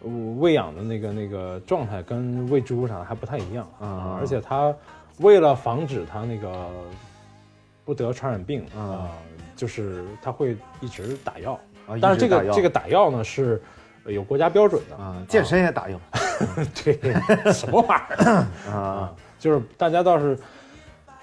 [0.00, 3.88] 呃喂养的那个那个状态跟喂猪啥的还不太一样嗯。
[3.88, 4.74] 啊，而且它
[5.18, 6.66] 为了防止它那个
[7.84, 8.90] 不得传染病嗯。
[8.90, 9.08] 啊，
[9.56, 13.60] 就是他会一直打药啊，但是这个这个打药呢是
[14.04, 15.98] 呃有国家标准的啊，健身也打药
[16.84, 19.14] 对，什么玩意儿啊啊？
[19.38, 20.38] 就是大家倒是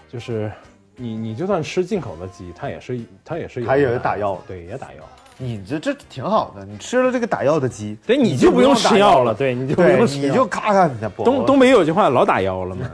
[0.10, 0.52] 就是。
[0.96, 5.02] 你你就算吃进口的鸡，它也是它也是它也是打药对，也打药。
[5.43, 10.27] 你这这挺好的，你吃了这个打药的鸡，对，你就不用吃药了，对，你就不，用吃药。
[10.29, 12.89] 你就咔咔你的脖东东北有句话，老打药了嘛。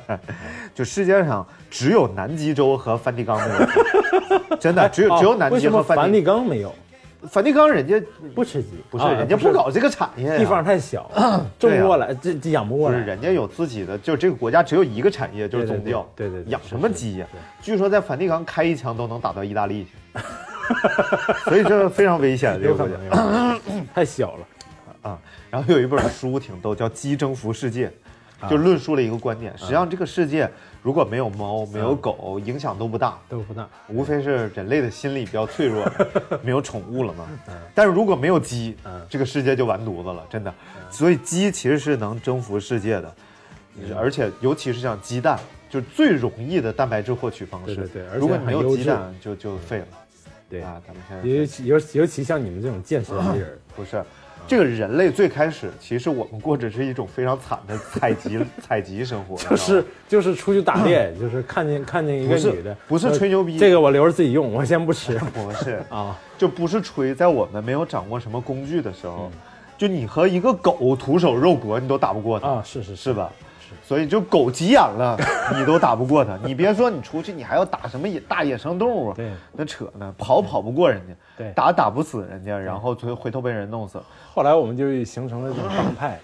[0.74, 6.72] 就世界上只有南极洲和梵蒂冈没有， 真的只有只有南极和梵梵蒂冈没有？
[7.28, 8.02] 梵蒂冈人家
[8.34, 11.10] 不吃鸡，不是啊人家不搞这个产业呀，地方太小，
[11.58, 12.96] 种不过来，这这养不过来。
[12.96, 17.26] 不是人家有自己的，就这个国家只有一个产业就是对对宗教，对对对养是什么鸡呀？
[17.30, 17.72] 是是？
[17.72, 19.90] 据说在梵蒂冈开一枪都能打到意大利去，
[21.44, 23.58] 所以这非常危险这个国家
[23.94, 24.46] 太小了。
[25.02, 25.18] 啊。
[25.50, 27.88] 然后有一本书挺逗，叫《鸡征服世界》，
[28.40, 30.48] 啊就论述了一个观点，实际上这个世界
[30.80, 33.18] 如果没有猫没有狗，影响都不大。
[33.28, 35.84] 都不大，无非是人类的心理比较脆弱，
[36.42, 37.26] 没有宠物了嘛。
[37.74, 40.54] 但是如果没有鸡嗯，这个世界就完犊子了，真的。
[40.88, 43.14] 所以鸡其实是能征服世界的，
[43.98, 45.36] 而且尤其是像鸡蛋，
[45.68, 47.74] 就是最容易的蛋白质获取方式。
[47.74, 49.86] 对对对而且如果你没有鸡蛋，就就废了。
[50.50, 54.02] 对，啊，咱们现在尤其尤尤其像你们这种健身的人，不是。
[54.48, 66.18] 这个人类最开始，其实我们过着是一种非常惨的采集 采集生活，就是 就是出去打猎，就是看见看见一个女的，不是说吹牛逼这个我留着自己用，我先不吃 不是啊。
[66.36, 69.38] 就不是吹，在我们没有掌握什么工具的时候，嗯
[69.78, 73.30] 就你和一个狗徒手肉搏，你都打不过它啊，是是是吧？
[73.82, 75.16] 所以就狗急眼了，
[75.56, 76.36] 你都打不过它。
[76.44, 79.14] 你别说你出去，你还要打什么野大野生动物啊？
[79.16, 84.04] 对，那扯呢，跑跑不过人家，对打打不死人家，然后最后回头被人弄死了。
[84.34, 86.18] 后来我们就形成了这种帮派，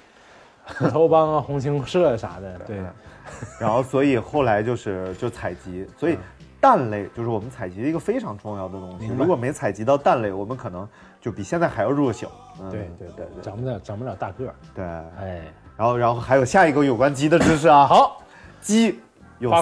[0.65, 2.81] 虎头帮啊、红星社啥的，对，
[3.61, 6.19] 然后所以后来就是就采集，所嗯以
[6.59, 9.09] 蛋类就是我们采集的一个非常重要的东西。
[9.17, 10.89] 如果没采集到蛋类，我们可能
[11.21, 12.29] 就比现在还要弱小。
[12.61, 14.85] 嗯对对对对长不了长不了大个儿，对。
[14.85, 15.43] 哎，
[15.77, 18.23] 然后然后还有下一个有关鸡的知识啊，好，
[18.61, 19.01] 鸡
[19.39, 19.53] 有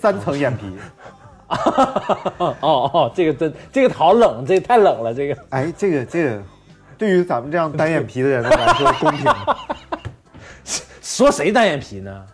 [0.00, 0.78] 三层眼皮。
[1.48, 6.42] 哦哦，这个真这个好冷，这个太冷了，这个哎，这个这个，
[6.98, 9.56] 对于咱们这样单眼皮的人来说公平吗？
[11.00, 12.26] 说谁单眼皮呢？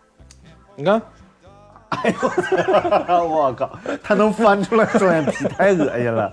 [0.75, 1.01] 你看，
[1.91, 2.13] 哎
[3.09, 3.71] 呦我靠，
[4.03, 6.33] 他能翻出来双眼皮，太恶心了。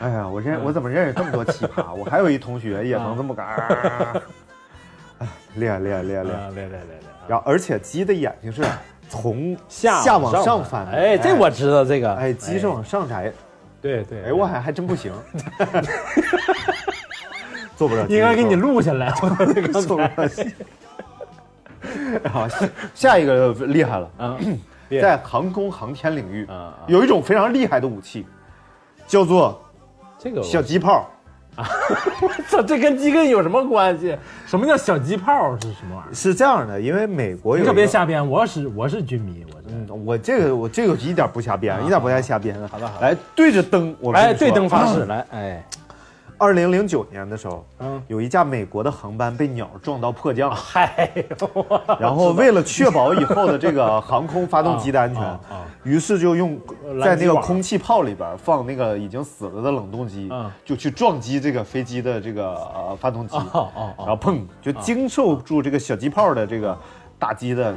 [0.00, 1.92] 哎呀，我认我怎么认识这么多奇葩？
[1.94, 4.22] 我还有一同学也能这么干，
[5.22, 6.36] 啊哎，厉害厉害厉害厉害！
[6.36, 8.64] 啊，来来来来，然后而且鸡的眼睛是
[9.08, 13.32] 从下下往上翻，哎，这我知道这个，哎鸡是往上摘，
[13.80, 15.12] 对对，哎我还还真不行，
[17.76, 19.10] 做不了，应该给你录下来，
[19.72, 20.10] 做不了。
[22.30, 24.38] 好，下下一个厉害了，啊，
[25.00, 26.48] 在航空航天领域
[26.86, 28.26] 有一种非常厉害的武器，
[29.06, 29.60] 叫做
[30.42, 31.08] 小鸡炮。
[32.48, 34.16] 操，这跟鸡跟有什么关系？
[34.46, 36.14] 什么叫小鸡炮是什么玩意儿？
[36.14, 39.68] 是这样的，因为美国有你可，别瞎编，我是我是军迷，我这。
[39.74, 42.56] 嗯，我这个我这个一点不瞎编，一点不带瞎编。
[42.68, 45.04] 好的好的来对着灯，我哎，对灯发誓，。
[45.06, 45.64] 来，哎，
[46.42, 51.08] 二零零九年的时候，嗯，有一架美国的航班被鸟撞到迫降， 嗨，
[52.00, 63.44] 然后为了确保以后的这个航空发动机的安全啊啊啊，于是就用呃在那个空气炮里边放那个已经死了的冷冻机嗯，就去撞击这个飞机的这个呃发动机，然
[64.08, 66.76] 后砰就经受住这个小机炮的这个
[67.20, 67.72] 打击的。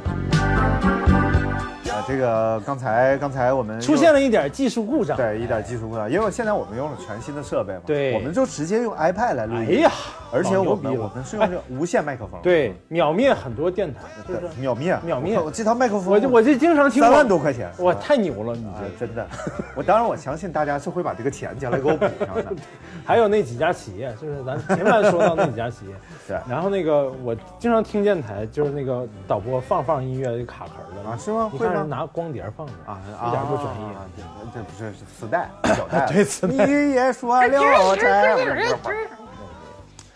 [2.06, 5.16] 啊，这个刚才刚才我们出现了一点技术故障。
[5.16, 9.66] 对一点技术故障，因为现在我们用了全新的设备嘛，对我们就直接用 iPad 来录音。
[9.68, 9.90] 哎呀，
[10.32, 14.60] 而且我们我们是用这个无线麦克风，对，秒灭很多电台，是不是？
[14.60, 18.54] 秒灭秒灭我这套麦克风，我就我就经常听三万多块钱，哇，太牛了！
[18.54, 19.26] 你啊这，真的，
[19.74, 22.44] 我当然我相信大家是会把这个钱将来给我补上的。
[23.04, 24.42] 还有那几家企业，就是？
[24.44, 25.94] 咱前面说到那几家企业，
[26.28, 33.86] 对然后那个我经常听电台，就是那个导播放放音乐就卡壳了啊是吗会吗拿光碟放的啊，一点不专业。
[33.86, 34.06] 啊
[34.52, 36.06] 这这不是是磁带 小带。
[36.12, 38.36] 对磁带你也说了斋。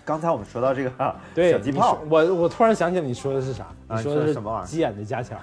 [0.05, 0.90] 刚才我们说到这个
[1.51, 3.64] 小鸡炮，我我突然想起来你说的是啥？
[3.87, 5.38] 啊你说的是什么玩意儿鸡眼的加强，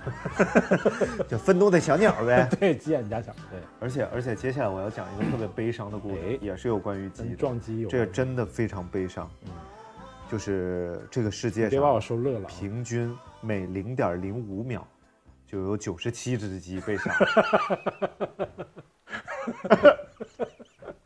[1.27, 2.47] 就愤怒的小鸟呗。
[2.59, 7.35] 对，鸡眼加强，对，而且而且接下来我要讲一个特别悲伤的故事哎，也是有关于鸡的。
[7.35, 7.87] 撞击。
[7.89, 9.29] 这个真的非常悲伤。
[9.45, 9.51] 嗯，
[10.29, 12.49] 就是这个世界别把我上说乐了啊。
[12.49, 14.85] 平均每零点零五秒
[15.47, 17.11] 就有九十七只鸡被杀。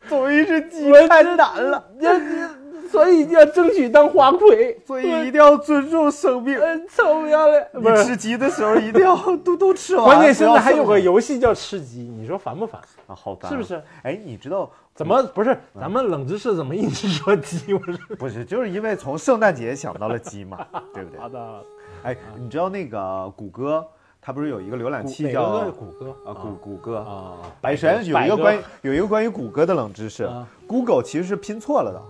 [0.08, 1.82] 作为一只鸡太难了，
[2.90, 6.58] 所以要争取当花魁，所以一定要尊重生命。
[6.58, 7.66] 嗯，臭不要脸！
[7.72, 10.04] 你，吃鸡的时候一定要嘟嘟吃完。
[10.04, 12.78] 关键现在还有个游戏叫吃鸡，你说烦不烦？
[13.06, 13.82] 啊，好烦啊，是不是？
[14.02, 15.56] 哎，你知道怎么不是？
[15.80, 17.72] 咱们冷知识怎么一直说鸡？
[17.72, 18.44] 我是不是？
[18.44, 20.58] 就是因为从圣诞节想到了鸡嘛，
[20.92, 21.18] 对不对？
[21.22, 21.64] 好的，
[22.02, 23.86] 哎，你知道那个谷歌，
[24.24, 27.38] 它不是有一个浏览器哪叫个谷歌啊谷谷歌啊？
[27.60, 32.00] 百神有一个关于有一个关于谷歌的冷知识啊，Google 其实是拼错了的，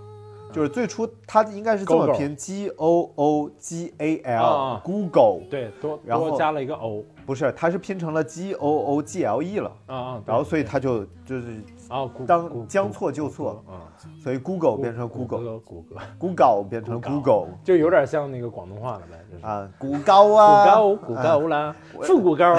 [0.53, 9.03] 就是最初它应该是这么拼 G O O G A 啊 L 啊 Google，对多然后多加了一个 o 不是，它是拼成了 G O O
[9.03, 10.69] G L E 了，啊啊，然后所以对。
[10.69, 11.47] 它就就是
[11.93, 13.63] 啊谷当将错就错。
[13.69, 13.85] 啊，
[14.23, 15.59] 所以 Google 变成 Google，歌。
[15.61, 19.45] 谷歌，Google 变成 Google 就有点像那个广东话了呗，就是。
[19.45, 22.55] 啊，谷高啊，谷高谷高啦，富谷高，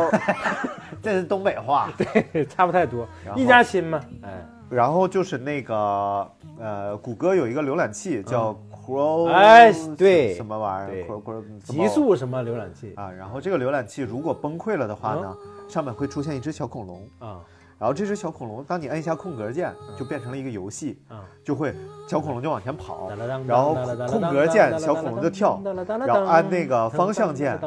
[1.02, 1.89] 这是东北话。
[1.98, 4.46] 对差不太多，一家亲嘛，哎。
[4.69, 10.34] 然后就是那个呃，谷歌有一个浏览器叫 Chrome，哎对。
[10.34, 12.93] 什么玩意儿 Chrome 极速什么浏览器。
[12.96, 13.12] 啊。
[13.12, 15.36] 然后这个浏览器如果崩溃了的话呢，
[15.67, 17.08] 上面会出现一只小恐龙。
[17.19, 17.39] 啊
[17.84, 21.76] 然后这只小恐龙，当你按一下空格键，就变成了一个游戏，啊，就会
[22.08, 23.76] 小恐龙就往前跑，然然后
[24.08, 25.62] 空格键小恐龙就跳，
[26.08, 27.60] 然后按那个方向键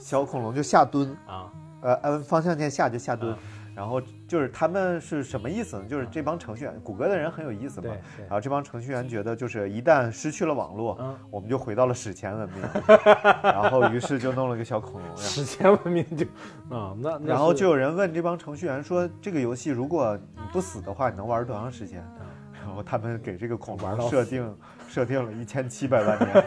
[0.00, 1.46] 小恐龙就下蹲，啊。
[1.82, 3.38] 呃，按方向键下就下蹲啊。
[3.74, 5.84] 然后就是他们是什么意思呢？
[5.88, 8.22] 就是这帮程序员，谷歌的人很有意思嘛对。
[8.22, 12.62] 然后这帮程序员觉得，就是一旦失去了网络，嗯我们就回到了史前文明。
[13.42, 16.24] 然后于是就弄了个小恐龙，史前文明就
[16.74, 22.02] 啊那那然后就有人问这帮程序员说：“这个游戏如果你不死的话，你能玩多长时间？”
[22.64, 24.56] 然后他们给这个恐龙设定
[24.88, 26.44] 设定了一千七百万年，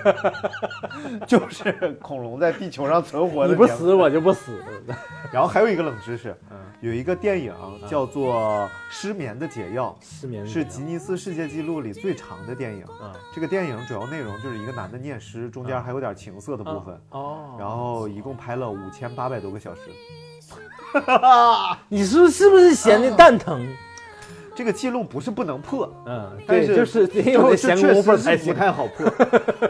[1.28, 4.60] 就是恐龙在地球上存活的你不死我就不死，
[5.32, 6.58] 然后还有一个冷知识，嗯。
[6.80, 7.52] 有一个电影
[7.90, 8.36] 叫做
[8.88, 12.84] 《失眠的解药失眠》，是吉尼斯世界纪录里最长的电影。
[12.84, 17.02] 啊这个电影主要内容就是一个男的念诗，中间还有点情色的部分。
[17.10, 19.82] 哦，然后一共拍了五千八百多个小时，
[21.90, 23.68] 你是是不是闲的蛋疼？
[24.58, 28.52] 这个记录不是不能破，嗯，但是，就是得有就得闲确工夫才不。
[28.58, 29.06] 太好破。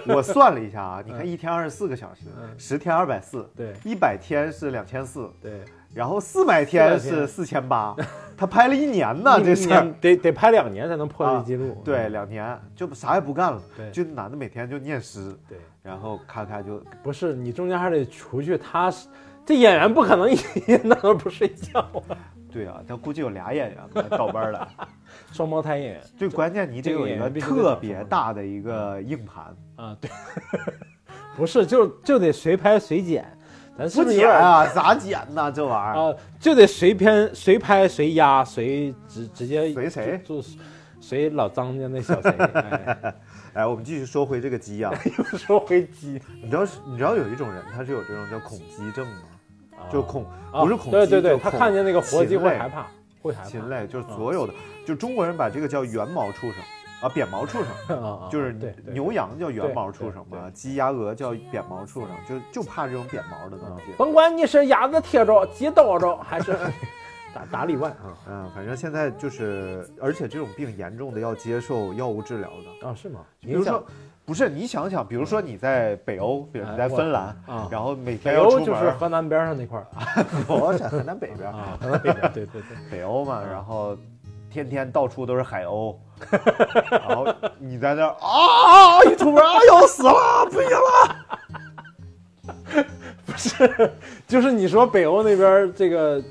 [0.08, 2.22] 我算了一下啊，你看一天二十四个小时，
[2.58, 3.74] 十天二百四，对。
[3.84, 5.60] 一百天是两千四，对，
[5.94, 7.28] 然后四百天400是天。
[7.28, 7.94] 四千八，
[8.38, 9.94] 他拍了一年呢，这事儿。
[10.00, 11.82] 得得拍两年才能破啊这记录。
[11.84, 12.12] 对，嗯。
[12.14, 13.92] 两年就啥也不干了，对。
[13.92, 16.82] 就男的每天就念诗，对，然后咔咔就。
[17.04, 19.10] 不是你中间还得除去他是
[19.46, 22.16] 这演员不可能一天到晚不睡觉啊，
[22.52, 24.68] 对啊，他估计有俩演员呢 倒班了。
[25.32, 30.10] 双胞胎演员最关键，你得有一个特别大的一个硬盘，啊，对，
[31.36, 33.26] 不是就就得随拍随剪，
[33.78, 35.52] 咱是不不是有点剪啊，咋剪呢？
[35.52, 40.48] 这玩意儿，啊，就得随片随拍随压随直直接随谁就就
[41.00, 43.14] 随老张家那小谁，哎
[43.54, 49.22] 哎，我们继续说回这个鸡啊，又说回鸡，你知道是，你知道有一种人他是有这种叫恐鸡症吗？
[49.92, 52.88] 就恐啊不是恐鸡，对对对，他看见那个活鸡会害怕，
[53.22, 54.54] 会害怕，禽类，就是所有的，
[54.86, 56.62] 就中国人把这个叫圆毛畜生
[57.02, 57.68] 啊，扁毛畜生。
[58.32, 58.56] 就是
[58.86, 63.92] 牛羊叫圆毛畜生对嘛，鸡鸭鹅叫扁毛畜生，就就怕这种扁毛的东西。
[63.98, 66.58] 甭管你是鸭子贴着、鸡叨着，还是
[67.34, 72.88] 打打里外啊嗯，反正现在就是，而且这种病严重的要接受药物治疗的。
[72.88, 73.20] 啊是吗？
[73.40, 73.86] 比如说，
[74.28, 79.88] 不是你想想，比如说你在北欧，比如你在芬兰啊，然后每天北欧就是河南边上那块儿。
[80.50, 83.98] 我在河南北边，啊，河南北边，对对对， 北欧嘛，然后
[84.52, 85.96] 天天到处都是海鸥，
[86.92, 87.26] 然后
[87.58, 90.70] 你在那儿啊，一出门啊要死了，不行
[92.76, 92.86] 了，
[93.26, 93.92] 不是
[94.28, 96.22] 就是你说北欧那边这个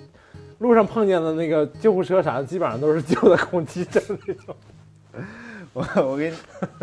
[0.59, 4.55] 路上碰见的那个救护车啥的，基本上都是救的恐鸡症那种。
[5.77, 6.37] 我 我跟你，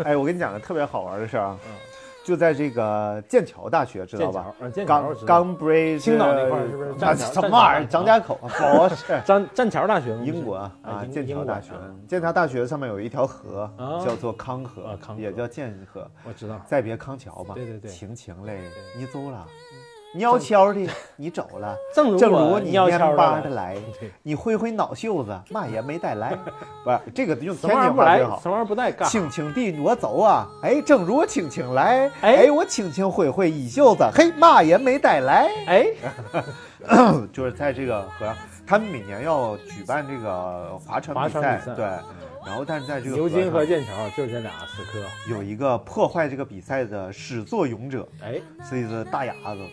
[0.04, 1.58] 哎，我跟你讲个特别好玩的事儿啊，
[2.24, 4.54] 就在这个剑桥大学，知道吧？
[4.60, 7.88] 嗯剑桥，呃，剑桥青岛那块儿是不是啊什么玩意儿？
[7.88, 8.46] 张家口啊
[8.88, 9.20] 不是。
[9.24, 11.72] 张剑桥大学吗英国啊，剑桥大学
[12.06, 16.08] 剑桥大学上面有一条河啊，叫做康河也叫剑河。
[16.24, 16.60] 我知道。
[16.64, 18.60] 再别康桥吧，对对对晴晴嘞，
[18.96, 19.44] 你走了，
[20.20, 20.86] 悄悄的
[21.16, 23.76] 你走了， 正如正如我你蔫的的来
[24.22, 26.36] 你挥挥脑袖子， 嘛也没带来，
[26.84, 28.40] 不是这个用什天津话最好，。
[28.40, 29.08] 什么玩意儿不带干？
[29.08, 35.48] 轻轻地我走啊，哎，正如我轻轻来，哎哎，我轻轻挥挥衣袖子，嘿，嘛也没带来。
[35.66, 35.86] 哎，
[37.32, 38.36] 就是在这个河上，
[38.66, 41.86] 他们每年要举办这个划船比赛对。
[42.46, 45.00] 然后，但是在这个牛津和剑桥就这俩死磕。
[45.28, 49.66] 有一个破坏这个比赛的始作俑者，哎，是一只大牙子，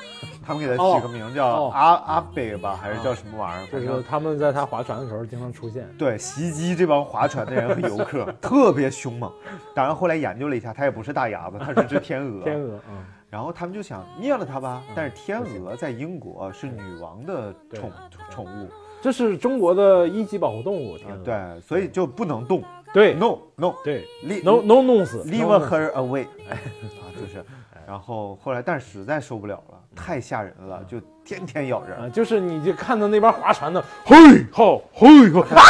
[0.44, 3.80] 他们给它哦起个名叫哦阿阿北吧，还是叫什么玩意儿？
[3.80, 5.88] 就是他们在他划船的时候经常出现。
[5.98, 9.32] 对袭击这帮划船的人和游客， 特别凶猛。
[9.74, 12.44] 当然后来研究了一下，它也不是大牙子， 它是只天鹅。
[12.44, 17.92] 天鹅，嗯，然后他们就想灭了它吧嗯，但是天鹅在英国是女王的对宠
[18.30, 18.68] 宠物，
[19.00, 20.98] 这是中国的一级保护动物。
[21.24, 22.62] 对，所以就不能动。
[22.92, 23.14] 对。
[23.14, 24.06] No no 对。
[24.24, 25.22] Leave，no no 弄死。
[25.24, 26.56] Leave no her away，啊，
[27.18, 27.44] 就是，
[27.86, 31.98] 然后后来但是实在受不了了，太吓人了，就天天咬人。
[31.98, 34.16] 啊，就是你就看到那边划船的，嘿
[34.52, 35.62] 吼嘿吼，啊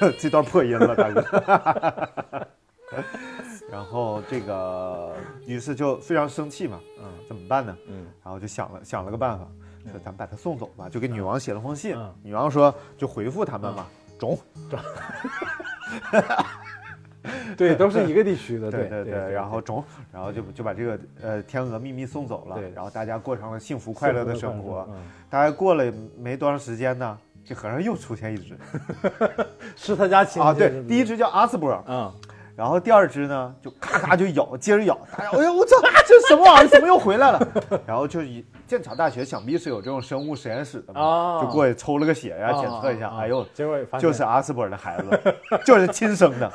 [0.18, 2.48] 这段破音了，大哥。
[3.70, 5.14] 然后这个，
[5.46, 7.04] 于是就非常生气嘛，嗯。
[7.26, 7.74] 怎么办呢？
[7.88, 9.46] 嗯，然后就想了想了个办法，
[9.90, 12.14] 说咱们把他送走吧，就给女王写了封信嗯。
[12.22, 13.86] 女王说就回复他们嘛，
[14.18, 14.38] 中。
[17.56, 19.82] 对，都是一个地区的，对对对，然后种，
[20.12, 24.86] 然后就就把这个呃天鹅秘密送走了，然后大家过上了幸福快乐的生活。
[24.90, 24.96] 嗯
[25.30, 28.56] 大概过了没多长时间呢，这河上又出现一只
[29.74, 32.12] 是他家亲戚啊，对第一只叫阿斯伯尔，嗯，
[32.56, 35.76] 然后第二只呢，就咔咔就咬，接着咬，大家哎呀，我操，
[36.06, 36.68] 这什么玩意儿？
[36.68, 37.48] 怎么又回来了？
[37.84, 45.34] 然后就以剑桥大学想必是有这种生物实验室的嘛，啊就过去抽了个血呀，啊检测一下，啊哎呦，结果就是阿斯伯尔的孩子，
[45.64, 46.52] 就是亲生的，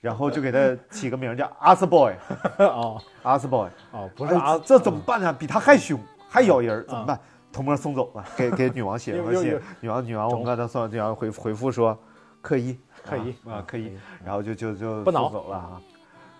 [0.00, 0.58] 然后就给他
[0.90, 2.14] 起个名叫阿斯 boy，
[2.58, 5.30] 哦阿斯 boy，哦，不是啊哎，这怎么办呢？
[5.32, 7.20] 比他还凶，还咬人，怎么办？
[7.52, 11.98] 偷摸送走了，给给女王写了封信女王女王，我们刚才送，女王回回复说
[12.40, 13.92] 可以，可以啊啊，可以，
[14.24, 15.22] 然后就就就不挠。
[15.24, 15.80] 送走了啊。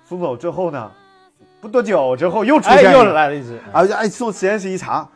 [0.04, 0.90] 送走之后呢，
[1.60, 3.56] 不多久之后又出现一个，来了一只。
[3.72, 5.08] 啊哎，送实验室一查，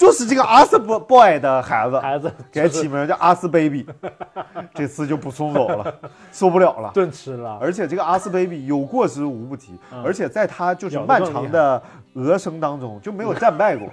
[0.00, 3.86] 就是这个阿斯 boy 的孩子，孩子，给他起名叫阿斯 baby，
[4.72, 5.94] 这次就不送走了，
[6.32, 6.90] 受不了了。
[6.94, 10.02] 顿吃了，而且这个阿斯 baby 有过之无不及，嗯。
[10.02, 11.82] 而且在他就是漫长的
[12.14, 13.86] 鹅生当中就没有战败过，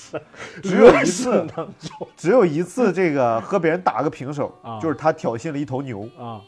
[0.62, 1.46] 只有一次，
[2.18, 4.78] 只有一次这个和别人打个平手，啊。
[4.78, 6.38] 就是他挑衅了一头牛，啊，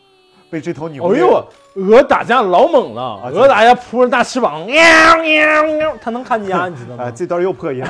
[0.51, 1.44] 被这头牛哎呦，
[1.74, 4.82] 鹅打架老猛了，啊鹅打架扑着大翅膀，喵
[5.22, 7.11] 喵喵，它能看家， 你知道啊，吗？
[7.11, 7.84] 这段又破音，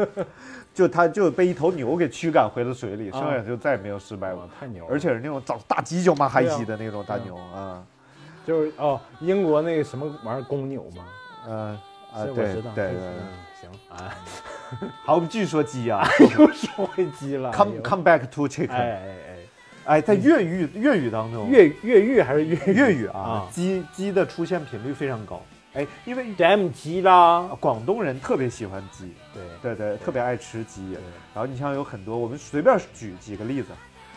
[0.74, 4.42] 就它就被一头牛给驱赶回了水里，剩下就再也没有失败过。
[4.42, 7.82] 哇，太牛了，而且是那种长大犄角嘛嗨西的那种大牛啊，
[8.46, 11.04] 就是哦，英国那个什么玩意儿公牛嘛，
[11.46, 11.78] 呃
[12.12, 13.14] 啊对，对对，嗯，
[13.60, 14.14] 行，啊，
[15.04, 16.06] 好，我们继续说鸡啊。
[16.20, 19.27] 又说回鸡了，come come back to chicken，哎哎哎，
[20.02, 30.92] 在粤语粤语当哎，中，粤粤语还是粤粤语啊啊，鸡鸡的出现频率非常高，哎，因为 damn 鸡啦，广东人特别喜欢鸡，对对对，特别爱吃鸡。
[31.34, 33.68] 然后你像有很多，我们随便举几个例子，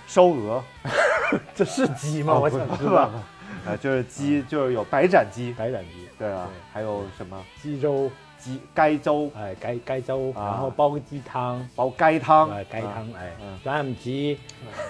[0.07, 0.61] 烧鹅，
[1.55, 2.37] 这是鸡吗？
[2.37, 3.09] 我想知道。
[3.67, 7.37] 啊，就是鸡，就是有白斩鸡，白斩鸡，对啊，还有什么？
[7.61, 8.09] 鸡粥，
[8.41, 10.45] 鸡该粥、哎，该该粥，啊。
[10.45, 14.39] 然后煲个鸡汤，煲鸡汤，哎，该啊汤，哎嗯，damn 鸡，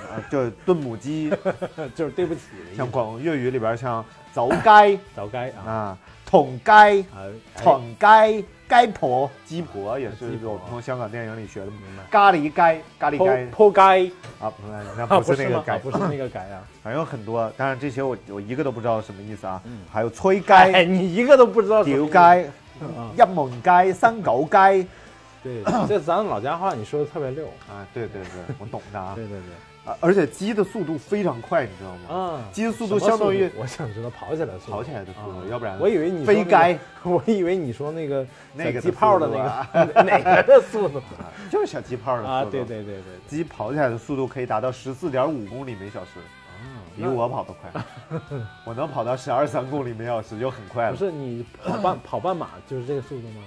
[0.10, 1.30] 啊，就是炖母鸡，
[1.94, 2.42] 就是对不起
[2.76, 5.66] 像广粤语里边像走该早该啊。
[5.66, 7.62] 啊、捅该、啊，哎。
[7.62, 11.66] 闯该、该婆、鸡婆也是我们从香港电影里学的。
[11.68, 12.04] 明白。
[12.10, 14.06] 咖喱该、咖喱该剖剖该
[14.40, 15.80] 啊，不是那啊，不是那个该，吗？
[15.80, 16.64] 啊不是那个该啊。
[16.82, 19.62] 反正有很多，当然这些我我一个都不知道什么意思啊。
[19.66, 19.80] 嗯。
[19.92, 22.06] 还有催哎，你一个都不知道什么意思。
[22.06, 22.54] 屌该、啊？
[23.16, 24.86] 一门该、三狗该
[25.44, 27.46] 对， 这咱老家话你说的特别溜。
[27.70, 29.14] 啊，对对对， 我懂的啊。
[29.18, 32.00] 对对对，而且鸡的速度非常快，你知道吗？
[32.08, 35.44] 对，啊，鸡的速度相当于 我想知道跑起来的速度，跑起来的速度啊。
[35.50, 41.02] 要不然我以为你说那个飞该，我以为你说那个那个的小鸡泡的那啊个哪个的速度。
[41.50, 42.44] 就是小鸡泡的啊？
[42.44, 42.96] 速度对对对，
[43.28, 46.12] 鸡跑起来的速度可以达到十四点五公里每小时，
[47.02, 47.84] 比我跑得快。
[48.66, 50.92] 我能跑到十二三公里每小时就很快了。
[50.92, 53.42] 不是你跑半 跑半马就是这个速度吗？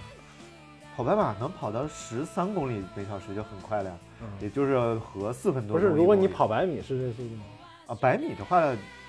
[0.97, 7.45] 跑半马能跑到十三公里每小时就很快了呀，嗯也就是和四分多钟不是，如果你跑百米是这速度吗？
[7.89, 8.63] 啊百米的话，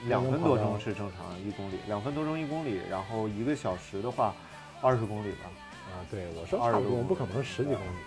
[0.08, 4.34] 两分多钟是正常一公里，两分多钟一公里，然后一个小时的话，
[4.82, 5.46] 二十公里吧。
[5.94, 8.00] 啊，对，我说20差不多，多不可能十几公里。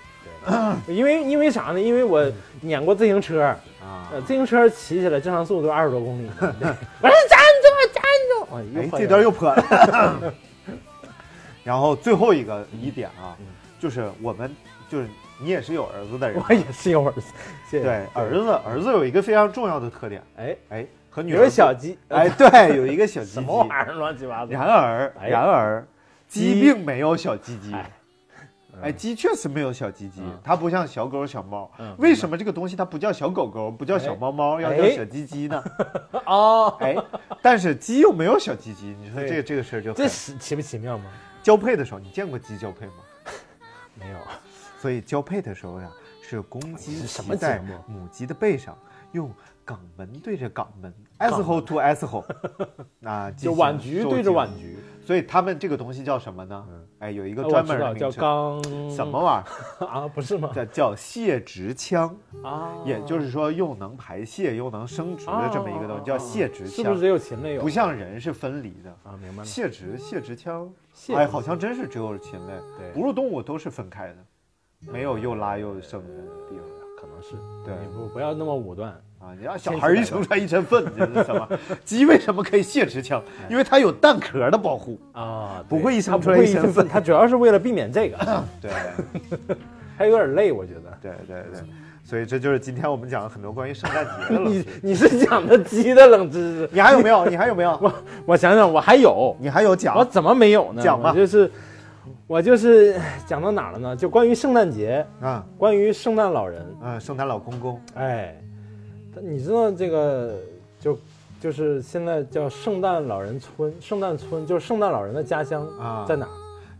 [0.86, 1.80] 对，因为因为啥呢？
[1.80, 2.24] 因为我
[2.62, 3.42] 撵过自行车，
[3.82, 6.30] 啊呃，自行车骑起来正常速度二十多公里。
[6.40, 6.48] 对
[7.00, 8.90] 我说站住，站住！
[8.96, 10.32] 哎，这段又破了。
[11.64, 13.46] 然后最后一个疑点啊嗯，
[13.78, 14.50] 就是我们
[14.88, 15.06] 就是
[15.38, 17.22] 你也是有儿子的人，我也是有儿子。
[17.70, 23.34] 对儿子儿子有一个非常重要的特点，哎，哎，和女有个儿小鸡，哎，对，有一个小 鸡鸡。
[23.34, 24.52] 什么玩意儿，乱七八糟。
[24.52, 25.86] 然而，哎然而，
[26.26, 27.74] 鸡鸡并没有小鸡鸡。
[28.82, 31.94] 哎哎，鸡确实没有小鸡鸡嗯，它不像小狗、小猫嗯。
[31.98, 35.62] 为什么这个东西它不叫小狗狗，不叫小猫猫，要叫哎小鸡鸡呢？
[36.26, 36.96] 哦，哎，
[37.42, 41.04] 但是鸡又没有小鸡鸡，你说这个这个事儿就这奇不奇妙吗？
[41.42, 42.94] 交配的时候，你见过鸡交配吗？
[43.94, 44.18] 没有，
[44.80, 45.90] 所以交配的时候呀，
[46.22, 48.76] 是公鸡什么骑在母鸡的背上，
[49.12, 49.32] 用
[49.66, 52.24] 肛门对着肛门，asshole to asshole，
[53.02, 56.64] 啊， 就行碗局对着碗局，所以他们这个东西叫什么呢？
[57.00, 60.08] 哎，有一个专门的名称，肛什么玩意儿 啊？
[60.08, 60.50] 不是吗？？
[60.52, 67.06] 叫叫泄殖腔，啊，也就是说又能排泄又能生殖的这么一个东西，叫泄殖腔是不是只。
[67.06, 67.62] 有禽类有？
[67.62, 69.44] 不像人是分离的，啊，明白了。
[69.44, 70.68] 泄殖泄殖腔，
[71.14, 74.16] 哎，好像真是只有禽类，对哺乳动物都是分开的，
[74.92, 76.66] 没有又拉又生的地方。
[77.00, 79.00] 可能是对你不不要那么武断。
[79.18, 81.48] 啊，你让小孩一生出来一身粪，这是什么？
[81.84, 83.22] 鸡为什么可以泄殖腔？
[83.50, 84.98] 因为它有蛋壳的保护。
[85.12, 88.16] 啊，不会一生出来一身粪，它主要是为了避免这个，
[88.62, 88.70] 对，
[89.96, 90.82] 还有点累，我觉得。
[91.02, 91.60] 对对对，
[92.04, 94.80] 所以这就是今天我们讲了很多关于圣诞节的冷你知识。
[94.82, 97.26] 你是讲的鸡的冷知识，你还有没有？
[97.26, 97.70] 你还有没有？
[97.82, 97.92] 我
[98.26, 100.82] 我想想，我还有，你还有讲我怎么没有呢？
[100.82, 101.50] 讲吧我就是
[102.28, 103.96] 我就是讲到哪儿了呢？
[103.96, 105.44] 就关于圣诞节，啊？
[105.58, 108.47] 关于圣诞老人，啊，圣诞老公公哎，他
[109.22, 110.36] 你知道这个
[110.80, 110.98] 就
[111.40, 116.30] 就是现在叫圣诞老人村，圣诞村就是圣诞老人的家乡啊在哪儿？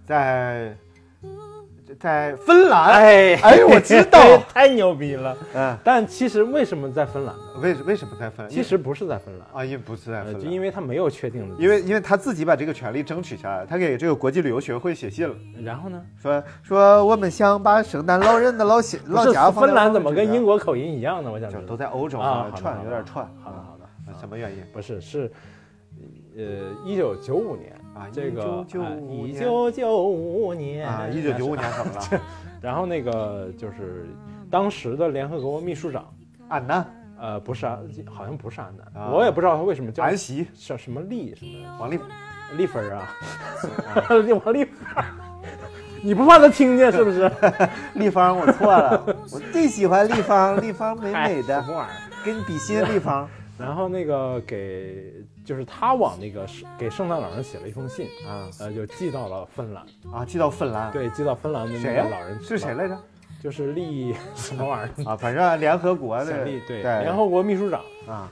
[0.07, 0.77] 在
[1.97, 2.91] 在芬兰。
[2.91, 4.21] 哎哎我知道
[4.53, 5.37] 太牛逼了。
[5.55, 7.43] 嗯，但其实为什么在芬兰呢？
[7.63, 8.49] 为为什么在芬兰？
[8.49, 16.01] 其实不是在芬兰，啊，因为不是在呃，芬兰，就因为他没有确定的，因为因为他自己把这个权利争取下来，他给这个国际旅游学会写信了，然后呢？
[16.21, 21.31] 说说我们想把圣诞老人的老家 不是老家芬兰怎么跟英国国口音一样呢？
[21.33, 21.63] 我想知道。
[21.63, 23.25] 都在欧洲啊，串有点串。
[23.43, 24.63] 好的好的，啊什么原因？
[24.73, 25.31] 不是是，
[26.39, 26.45] 呃，
[26.85, 32.21] 一九九五年啊这个1995一年九九五年啊，一九九五年怎么了？
[32.63, 34.07] 然后那个就是
[34.49, 36.09] 当时的联合国秘书长，
[36.49, 36.87] 安南、
[37.19, 37.77] 呃，不是安，
[38.07, 41.99] 好像不是安南，啊我也不知道他为什么叫安席、叫什么利什么王丽，
[42.57, 43.11] 丽芬儿啊，
[44.09, 44.23] 王
[44.55, 45.05] 丽芬儿，
[46.05, 47.29] 你不怕他听见是不是？
[47.95, 52.25] 立方，我错了，我最喜欢立方，立方美美的哎什，么玩意儿？
[52.25, 53.29] 跟你比心立方
[53.59, 55.13] 然后那个给
[55.45, 62.73] 就是他往那个是给圣诞老人写了一封信，啊呃，就寄到了芬兰，啊，寄到芬兰，对，寄到芬兰的那个老人是谁？
[62.75, 62.99] 来着？
[63.43, 65.11] 就是利 什么玩意儿？
[65.11, 66.27] 啊，反正联合国的。
[66.27, 67.01] 小利对，对。
[67.01, 67.81] 联合国秘书长。
[68.07, 68.31] 啊。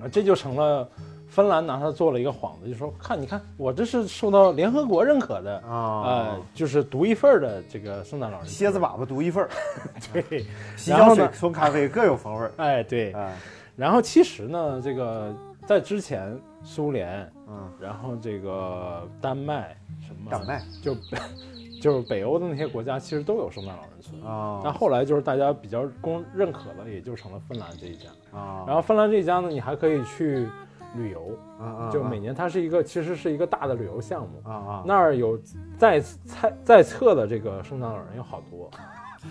[0.00, 0.88] 啊，这就成了
[1.28, 8.46] 芬兰拿他做了一个幌子，就说看你看我这是受到联合国认可的，啊呃，，就是独一份儿的这个圣诞老人。
[8.48, 9.50] 蝎子粑粑独一份儿，
[10.12, 10.44] 对，
[10.76, 12.52] 洗脚水然后呢、送咖啡各有风味儿。
[12.56, 13.32] 哎对，哎，
[13.76, 15.34] 然后其实呢，这个
[15.66, 20.62] 在之前苏联嗯，然后这个丹麦什么丹麦。
[20.82, 21.18] 就北
[21.82, 24.22] 就是北欧的那些国家其实都有圣诞老人村。
[24.22, 28.08] 啊但后来就是大家比较公认可的，也就成了芬兰这一家。
[28.32, 30.48] 啊，然后芬兰这一家呢，你还可以去
[30.96, 34.40] 旅游，嗯就每年它是一个其实是一个大的旅游项目。
[34.48, 35.38] 啊啊，那儿有
[35.76, 38.70] 在在在册的这个圣诞老人有好多，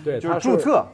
[0.04, 0.86] 对，就是他注册，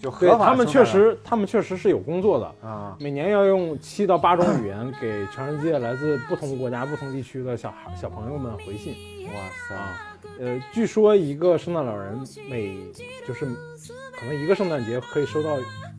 [0.00, 8.94] 就合法对他们确实，他们确实是有工作的，啊每年要用七到八种语言给全世界来自不同国家、不同地区的小孩、小朋友们回信
[9.26, 9.32] 哇
[9.68, 10.06] 塞，啊。
[10.38, 12.90] 呃，据说一个圣诞老人每
[13.28, 15.50] 就是可能一个圣诞节可以收到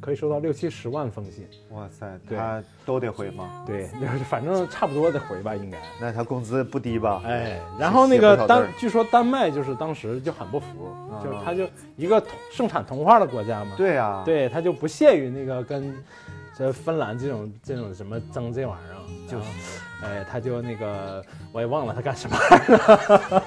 [0.01, 3.63] 可以收到六七十万封信，哇塞，对他都得回吗？
[3.65, 5.77] 对，就 是反正差不多得回吧，应该。
[5.99, 7.21] 那他工资不低吧？
[7.23, 10.65] 哎，然后那个丹，据说丹麦就是当时就很不服，
[11.11, 12.21] 啊就是他就一个
[12.51, 15.95] 盛产童话的国家嘛，对呀，对，他就不屑于那个跟
[16.57, 19.45] 这芬兰这种这种什么争这玩意儿啊，就是
[20.03, 23.43] 哎，他就那个我也忘了他干什么玩意儿，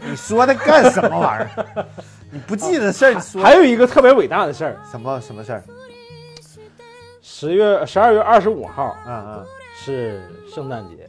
[0.08, 1.86] 你说他干什么玩意儿？
[2.30, 3.42] 你不记得事儿，你说。
[3.42, 5.62] 还有一个特别伟大的事儿，什么什么事儿？
[7.22, 10.22] 十月十二月二十五号嗯嗯，是
[10.52, 11.08] 圣诞节，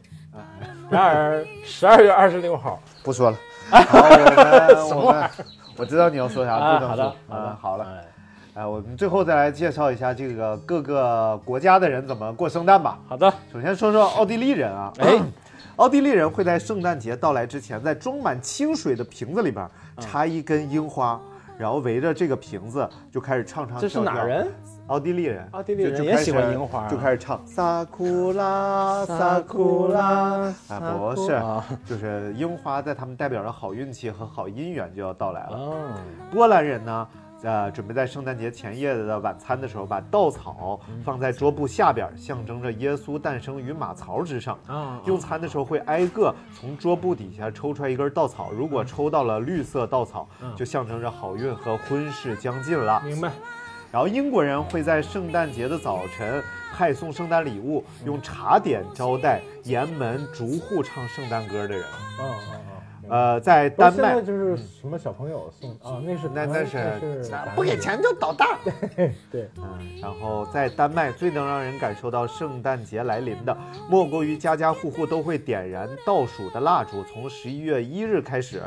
[0.90, 2.80] 然而十二月二十六号。
[3.02, 3.36] 不说了。
[3.70, 5.30] 好，我们我们
[5.76, 7.14] 我知道你要说啥，啊，不能说好的。
[7.28, 7.84] 好的，好了。
[7.84, 8.04] 哎。
[8.54, 12.98] 哎，我们最后再来介绍一下这个各个国家的人怎么过圣诞吧。
[13.08, 15.18] 好的，首先说说奥地利人啊，哎，
[15.76, 19.66] 奥地利人会在圣诞节到来之前，在装满清水的瓶子里边
[19.96, 20.02] 嗯。
[20.02, 21.20] 插一根樱花，
[21.56, 24.14] 然后围着这个瓶子就开始唱唱这是跳跳。
[24.14, 24.48] 哪人？
[24.88, 26.90] 奥地利人，奥地利人也喜欢樱花啊。
[26.90, 35.56] 就开始唱萨库拉萨库拉啊，不是，啊就是樱花在他们代表着好运气和好姻缘就要到来了。
[35.56, 35.98] 啊，
[36.30, 37.08] 波兰人呢，
[37.42, 44.58] 呃，准备在圣诞节前夜的晚餐的时候，把稻草放在桌布下边，象征着耶稣诞生于马槽之上。
[44.66, 53.02] 啊，用餐的时候会挨个从桌布底下抽出来一根稻草，如果抽到了绿色稻草，嗯就象征着好运和婚事将近了。
[53.04, 53.30] 明白。
[53.92, 61.84] 然后英国人会在圣诞节的早晨派送圣诞礼物，用茶点招待沿门逐户唱圣诞歌的人。
[62.18, 63.10] 嗯嗯嗯。
[63.10, 66.98] 呃，在丹麦，就是什么小朋友送啊，那是那那是
[67.54, 68.48] 不给钱就捣蛋。
[69.30, 73.54] 对，嗯，然后在丹麦最能让人感受到圣诞节来临的，
[73.90, 77.04] 莫过于家家户户都会点燃倒数的蜡烛。
[77.04, 78.62] 从十一月一日开始，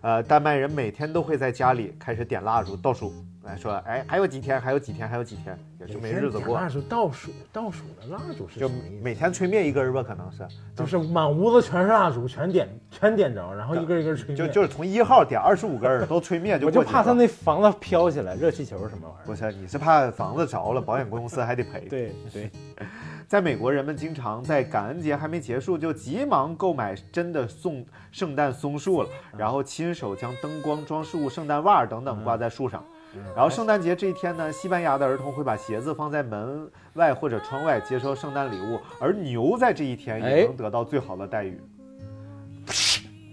[0.00, 3.12] 呃，丹麦人每天都会在家里开始点蜡烛倒数，
[3.44, 9.02] 来说，哎，还有几天，还有几天，还有几天，也就没日子过，蜡烛倒数倒数的蜡烛是就什么意思？
[9.02, 14.36] 每天吹灭一根儿吧，可能是，就是满屋子全是蜡烛，全点全点着，然后一根一根吹灭。
[14.36, 19.26] 就就是从一号点二十五根儿都吹灭就我就怕他那房子飘起来，热气球什么玩意儿。
[19.26, 21.80] 不是，你是怕房子着了，保险公司还得赔。
[21.88, 22.50] 对 对，
[23.26, 32.84] 在美国，人们经常在感恩节还没结束就急忙购买真的送圣诞松树了，然后亲手将灯光装饰物、圣诞袜等等挂在树上。
[33.34, 41.60] 然后圣诞节这一天呢，西班牙的儿童会把鞋子放在门外或者窗外接收圣诞礼物，而牛在这一天也哎能得到最好的待遇。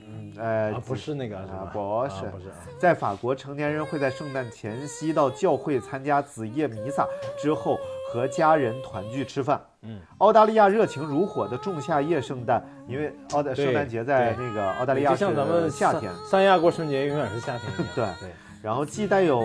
[0.08, 1.70] 嗯，呃，啊，不是那个是啊？
[1.72, 2.46] 不是啊不是。
[2.78, 7.06] 在法国，成年人会在圣诞前夕到教会参加子夜弥撒，
[7.38, 7.78] 之后
[8.12, 9.62] 和家人团聚吃饭。
[9.82, 17.72] 嗯，澳大利亚热情如火的仲夏夜圣诞，因为澳大圣诞节在那个澳大利亚就是像咱们夏天，三亚过春节永远是夏天。
[17.96, 18.30] 对对，
[18.62, 19.42] 然后既带有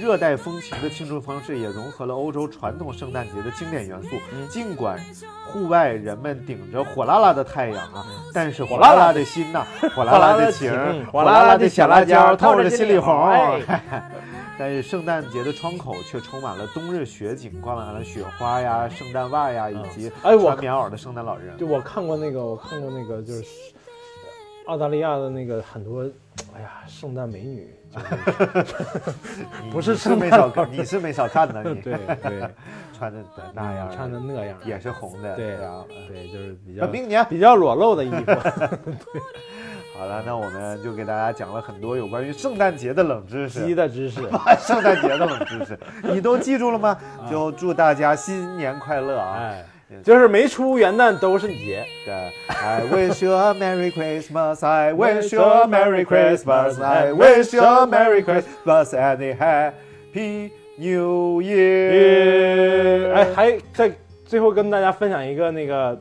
[0.00, 4.08] 热带风情的庆祝方式，也融合了欧洲传统圣诞节的经典元素。
[4.32, 4.48] 嗯。
[4.48, 4.98] 尽管
[5.46, 10.70] 户外人们顶着火辣辣的太阳啊，但是火辣辣的心呐、 火辣辣的情，
[11.12, 13.14] 火辣辣的小小辣椒透透着着心里红。
[14.56, 21.56] 但是圣诞节的窗口却充满了冬日雪景，挂满了雪花呀、圣诞袜呀，以及哎穿棉袄的圣诞老人。
[21.58, 23.44] 就我看过那个，我看过那个，就是
[24.66, 26.02] 澳大利亚的那个很多，
[26.56, 27.68] 哎呀，圣诞美女，
[29.70, 32.48] 不是你是没少看，你是没少看呢，你对对，
[32.96, 37.24] 穿的那样，穿的那样，也是红的，对啊对，就是比较本命年。
[37.28, 38.32] 比较裸露的衣服。
[39.96, 44.22] 好了，那我们就给大家讲了很多有关于圣诞节的冷知鸡识，的知识，
[44.58, 46.98] 圣诞节的冷知识，你都记住了吗？
[47.30, 49.38] 就祝大家新年快乐啊！
[49.38, 49.64] 哎，
[50.02, 51.84] 就是没出元旦都是节。
[52.04, 52.14] 对
[52.46, 54.66] ，I wish you a Merry Christmas.
[54.66, 56.82] I wish you a Merry Christmas.
[56.82, 63.12] I wish you a Merry Christmas and a Happy New Year.
[63.12, 63.92] 哎，还在
[64.24, 66.00] 最后跟大家分享一个那个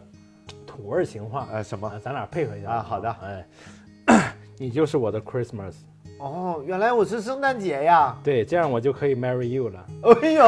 [0.65, 3.15] 土味情话，呃，什么啊，咱俩配合一下啊好的
[4.05, 5.73] 哎，你就是我的 Christmas，
[6.23, 8.15] 哦，原来我是圣诞节呀！
[8.23, 9.85] 对，这样我就可以 marry you 了。
[10.21, 10.45] 哎呦，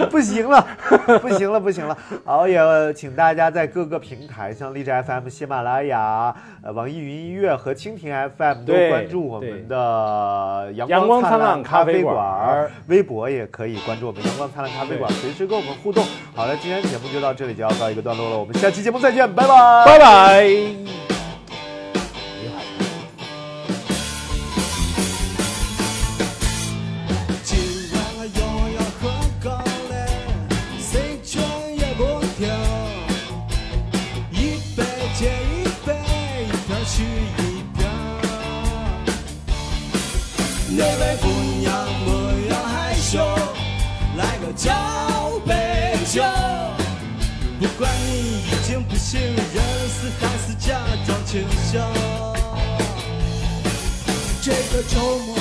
[0.08, 0.66] 不行了，
[1.20, 1.94] 不行了，不行了！
[2.24, 2.58] 好，也
[2.94, 16.02] 请大家在各个平台，像荔枝 FM、喜马拉雅、呃网易云音乐和蜻蜓 FM 都关注我们的阳阳光灿灿烂咖咖啡馆馆，微博也可以关注我们阳光灿烂咖啡馆，随时跟我们互动。
[16.34, 21.19] 好了，今天节目就到这里，就要告一个段落了，我们下期节目再见，拜拜，拜拜。
[40.72, 41.26] 那位姑
[41.58, 42.10] 娘不
[42.48, 43.18] 要害羞，
[44.16, 44.70] 来个交
[45.44, 46.22] 杯酒。
[47.58, 49.36] 不管你已经不省人
[49.88, 51.80] 事，还是假装清醒。
[54.40, 55.36] 这个周末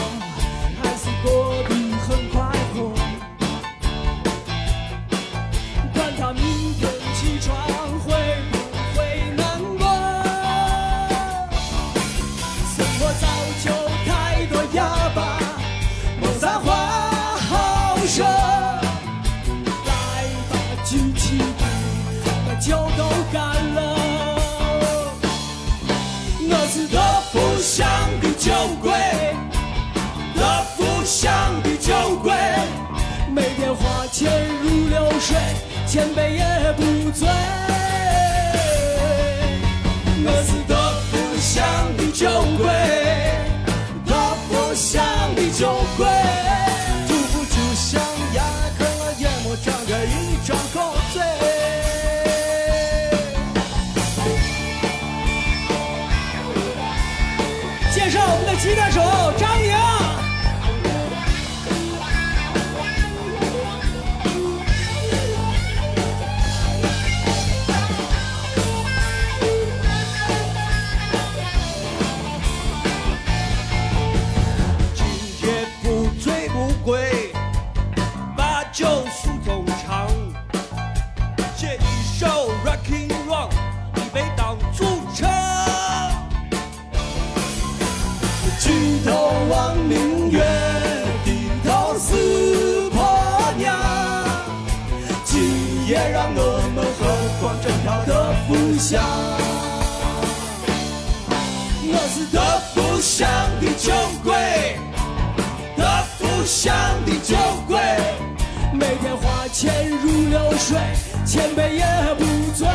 [33.90, 34.32] 花钱
[34.62, 35.36] 如流水，
[35.88, 37.28] 千杯也不醉。
[40.22, 40.76] 我是德
[41.10, 41.66] 福乡
[41.98, 42.30] 的酒
[42.60, 42.70] 鬼，
[44.06, 44.14] 德
[44.48, 45.04] 福乡
[45.36, 46.06] 的酒鬼，
[103.20, 103.92] 福乡的酒
[104.24, 104.34] 鬼，
[105.76, 105.84] 德
[106.18, 106.74] 福乡
[107.06, 107.36] 的酒
[107.68, 107.78] 鬼，
[108.72, 110.78] 每天花钱如流水，
[111.26, 111.84] 千杯也
[112.18, 112.24] 不
[112.56, 112.66] 醉。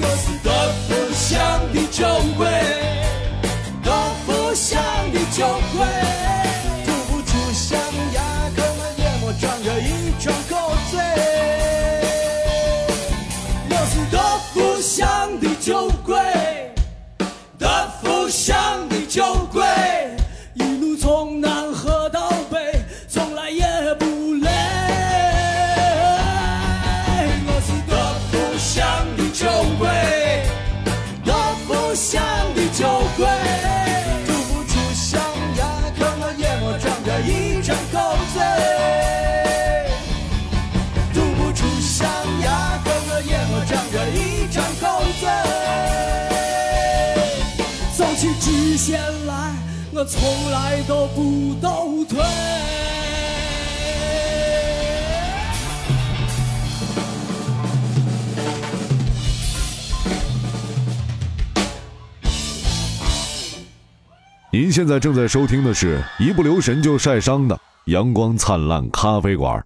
[0.00, 0.50] 我是德
[0.88, 1.38] 福乡
[1.72, 2.04] 的酒
[2.36, 2.50] 鬼，
[3.84, 3.92] 德
[4.26, 4.82] 福乡
[5.12, 5.46] 的酒
[5.76, 5.86] 鬼，
[6.84, 7.78] 吐不出象
[8.14, 8.20] 牙，
[8.56, 11.33] 啃了也没长着一张口嘴。
[18.44, 19.64] 福乡的酒鬼，
[49.96, 52.18] 我从来都不倒退。
[64.50, 69.64] 您现在正在收听的是一不留神就晒伤的阳光灿烂咖啡馆。